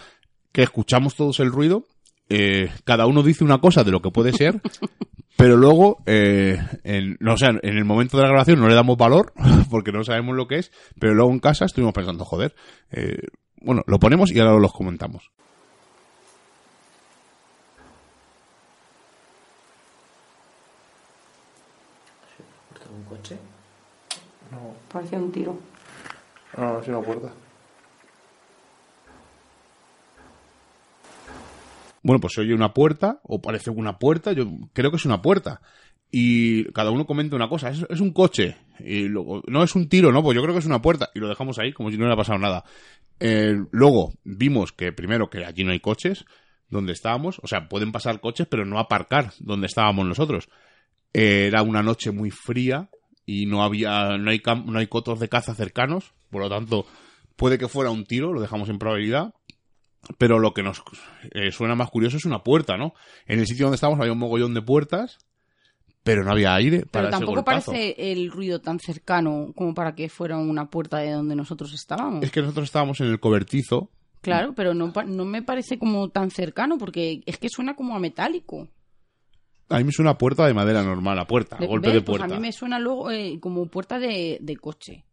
[0.53, 1.85] que escuchamos todos el ruido,
[2.29, 4.61] eh, cada uno dice una cosa de lo que puede ser,
[5.37, 8.75] pero luego, eh, en, no, o sea, en el momento de la grabación no le
[8.75, 9.33] damos valor,
[9.71, 12.55] porque no sabemos lo que es, pero luego en casa estuvimos pensando, joder,
[12.91, 13.19] eh,
[13.63, 15.31] bueno, lo ponemos y ahora los comentamos.
[22.69, 23.39] ¿Puerta de un coche?
[24.51, 25.59] No, Parecía un tiro.
[26.57, 27.31] No, no, es una puerta.
[32.03, 35.23] Bueno, pues se oye una puerta, o parece una puerta, yo creo que es una
[35.23, 35.61] puerta.
[36.13, 38.57] Y cada uno comenta una cosa, es, un coche.
[38.81, 41.11] Y luego, no es un tiro, no, pues yo creo que es una puerta.
[41.15, 42.65] Y lo dejamos ahí, como si no hubiera pasado nada.
[43.21, 46.25] Eh, luego vimos que primero que allí no hay coches
[46.69, 50.49] donde estábamos, o sea, pueden pasar coches, pero no aparcar donde estábamos nosotros.
[51.13, 52.89] Eh, era una noche muy fría
[53.27, 56.87] y no había, no hay, no hay cotos de caza cercanos, por lo tanto,
[57.37, 59.35] puede que fuera un tiro, lo dejamos en probabilidad.
[60.19, 60.83] Pero lo que nos
[61.33, 62.95] eh, suena más curioso es una puerta, ¿no?
[63.27, 65.19] En el sitio donde estábamos había un mogollón de puertas,
[66.03, 70.09] pero no había aire para Pero tampoco parece el ruido tan cercano como para que
[70.09, 72.25] fuera una puerta de donde nosotros estábamos.
[72.25, 73.91] Es que nosotros estábamos en el cobertizo,
[74.21, 77.99] Claro, pero no, no me parece como tan cercano porque es que suena como a
[77.99, 78.69] metálico.
[79.69, 81.95] A mí me suena puerta de madera normal, a puerta, a golpe ¿Ves?
[81.95, 82.35] de Pues puerta.
[82.35, 85.05] a mí me suena luego eh, como puerta de, de coche.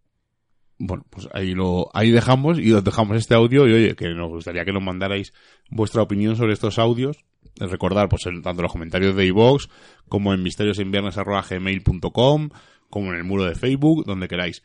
[0.80, 4.30] Bueno, pues ahí lo ahí dejamos y os dejamos este audio y oye, que nos
[4.30, 5.34] gustaría que nos mandarais
[5.70, 7.26] vuestra opinión sobre estos audios.
[7.60, 9.70] Recordar, pues en, tanto los comentarios de iVoox
[10.08, 12.50] como en misteriosinviernes.gmail.com
[12.90, 14.64] como en el muro de Facebook, donde queráis.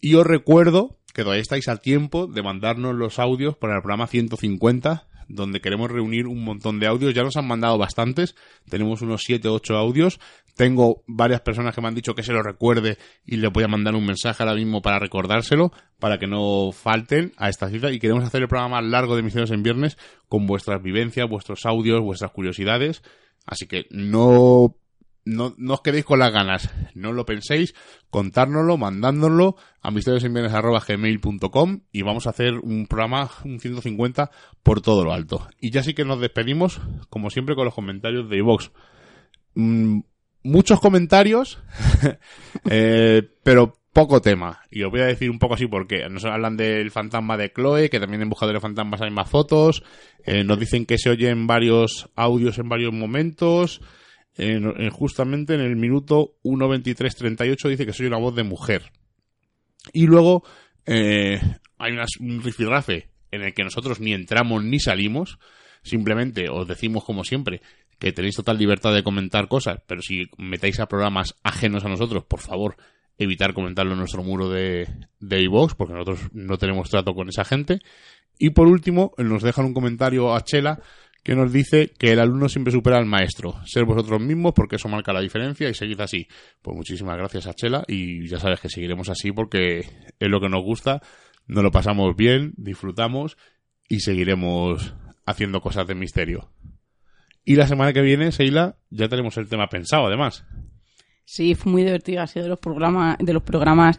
[0.00, 4.06] Y os recuerdo que todavía estáis a tiempo de mandarnos los audios para el programa
[4.06, 7.14] 150, donde queremos reunir un montón de audios.
[7.14, 8.34] Ya nos han mandado bastantes,
[8.68, 10.20] tenemos unos 7 o 8 audios.
[10.54, 13.68] Tengo varias personas que me han dicho que se lo recuerde y les voy a
[13.68, 17.90] mandar un mensaje ahora mismo para recordárselo, para que no falten a esta cita.
[17.90, 19.98] Y queremos hacer el programa más largo de Misterios en Viernes
[20.28, 23.02] con vuestras vivencias, vuestros audios, vuestras curiosidades.
[23.46, 24.76] Así que no
[25.24, 27.74] no, no os quedéis con las ganas, no lo penséis,
[28.10, 34.30] contárnoslo, mandándonoslo a misteriosinviernes.gmail.com y vamos a hacer un programa, un 150
[34.62, 35.46] por todo lo alto.
[35.60, 38.70] Y ya sí que nos despedimos, como siempre, con los comentarios de iVox.
[39.54, 40.00] Mm,
[40.44, 41.58] muchos comentarios,
[42.70, 44.60] eh, pero poco tema.
[44.70, 47.88] Y os voy a decir un poco así porque nos hablan del fantasma de Chloe,
[47.90, 49.82] que también en Buscadores de Fantasmas hay más fotos.
[50.24, 53.80] Eh, nos dicen que se oyen varios audios en varios momentos.
[54.36, 58.90] En- en- justamente en el minuto 1.23.38 dice que soy una voz de mujer.
[59.92, 60.44] Y luego
[60.86, 61.40] eh,
[61.78, 65.38] hay unas- un rifirrafe en el que nosotros ni entramos ni salimos.
[65.82, 67.60] Simplemente os decimos, como siempre,
[68.04, 72.22] que tenéis total libertad de comentar cosas, pero si metéis a programas ajenos a nosotros,
[72.24, 72.76] por favor,
[73.16, 74.86] evitar comentarlo en nuestro muro de,
[75.20, 77.78] de porque nosotros no tenemos trato con esa gente.
[78.38, 80.82] Y por último, nos dejan un comentario a Chela
[81.22, 83.54] que nos dice que el alumno siempre supera al maestro.
[83.64, 86.28] Ser vosotros mismos porque eso marca la diferencia y seguid así.
[86.60, 90.50] Pues muchísimas gracias a Chela y ya sabes que seguiremos así porque es lo que
[90.50, 91.00] nos gusta,
[91.46, 93.38] nos lo pasamos bien, disfrutamos
[93.88, 94.94] y seguiremos
[95.24, 96.50] haciendo cosas de misterio.
[97.44, 100.44] Y la semana que viene, Seila, ya tenemos el tema pensado además.
[101.26, 103.98] Sí, fue muy divertido, ha sido de los programas, de los programas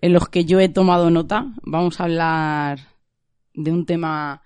[0.00, 1.52] en los que yo he tomado nota.
[1.62, 2.80] Vamos a hablar
[3.52, 4.42] de un tema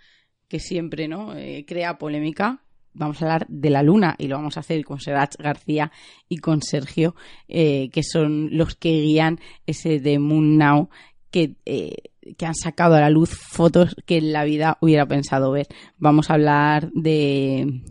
[0.48, 1.36] que siempre ¿no?
[1.36, 2.62] Eh, crea polémica.
[2.94, 5.92] Vamos a hablar de la luna y lo vamos a hacer con Serach García
[6.28, 7.14] y con Sergio,
[7.46, 10.88] eh, que son los que guían ese de Moon Now
[11.30, 11.94] que, eh,
[12.36, 15.68] que han sacado a la luz fotos que en la vida hubiera pensado ver.
[15.98, 17.82] Vamos a hablar de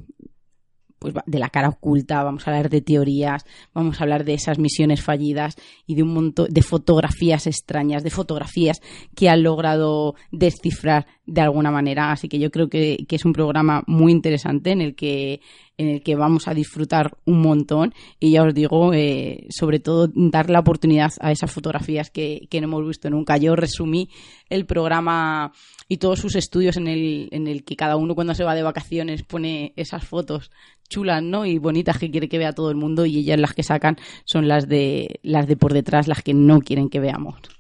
[1.00, 4.60] pues de la cara oculta, vamos a hablar de teorías, vamos a hablar de esas
[4.60, 8.82] misiones fallidas y de un montón de fotografías extrañas, de fotografías
[9.16, 12.12] que han logrado descifrar de alguna manera.
[12.12, 15.42] Así que yo creo que, que es un programa muy interesante en el que
[15.78, 20.10] en el que vamos a disfrutar un montón y ya os digo, eh, sobre todo
[20.14, 23.38] dar la oportunidad a esas fotografías que, que no hemos visto nunca.
[23.38, 24.10] Yo resumí
[24.50, 25.52] el programa
[25.88, 28.64] y todos sus estudios en el, en el que cada uno cuando se va de
[28.64, 30.52] vacaciones pone esas fotos
[30.90, 31.46] chulas, ¿no?
[31.46, 34.48] Y bonitas que quiere que vea todo el mundo y ellas las que sacan son
[34.48, 37.57] las de las de por detrás, las que no quieren que veamos.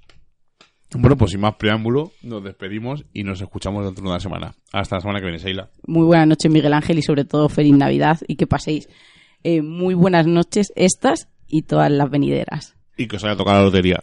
[0.95, 4.55] Bueno, pues sin más preámbulo, nos despedimos y nos escuchamos dentro de una semana.
[4.71, 5.69] Hasta la semana que viene, Seila.
[5.85, 8.87] Muy buenas noches, Miguel Ángel, y sobre todo feliz Navidad y que paséis
[9.43, 12.77] eh, muy buenas noches estas y todas las venideras.
[12.95, 14.01] Y que os haya tocado la lotería.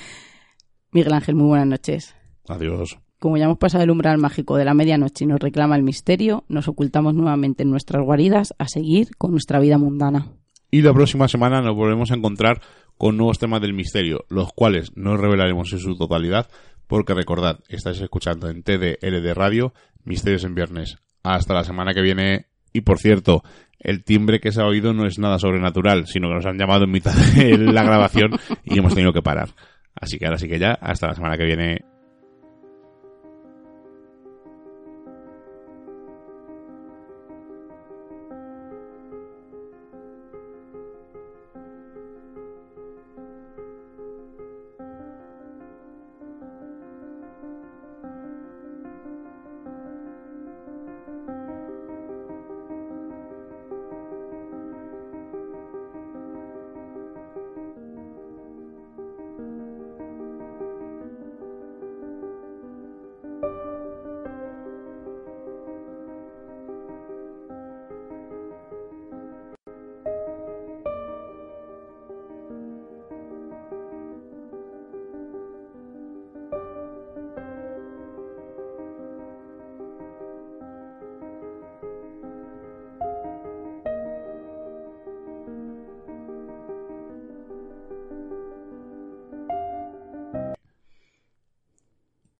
[0.92, 2.14] Miguel Ángel, muy buenas noches.
[2.48, 2.98] Adiós.
[3.18, 6.44] Como ya hemos pasado el umbral mágico de la medianoche y nos reclama el misterio,
[6.48, 10.32] nos ocultamos nuevamente en nuestras guaridas a seguir con nuestra vida mundana.
[10.70, 12.60] Y la próxima semana nos volvemos a encontrar
[12.98, 16.48] con nuevos temas del misterio, los cuales no revelaremos en su totalidad,
[16.86, 19.74] porque recordad, estáis escuchando en TDLD Radio
[20.04, 20.98] Misterios en Viernes.
[21.22, 22.46] Hasta la semana que viene.
[22.72, 23.42] Y por cierto,
[23.80, 26.84] el timbre que se ha oído no es nada sobrenatural, sino que nos han llamado
[26.84, 28.30] en mitad de la grabación
[28.64, 29.48] y hemos tenido que parar.
[29.94, 31.84] Así que ahora sí que ya, hasta la semana que viene.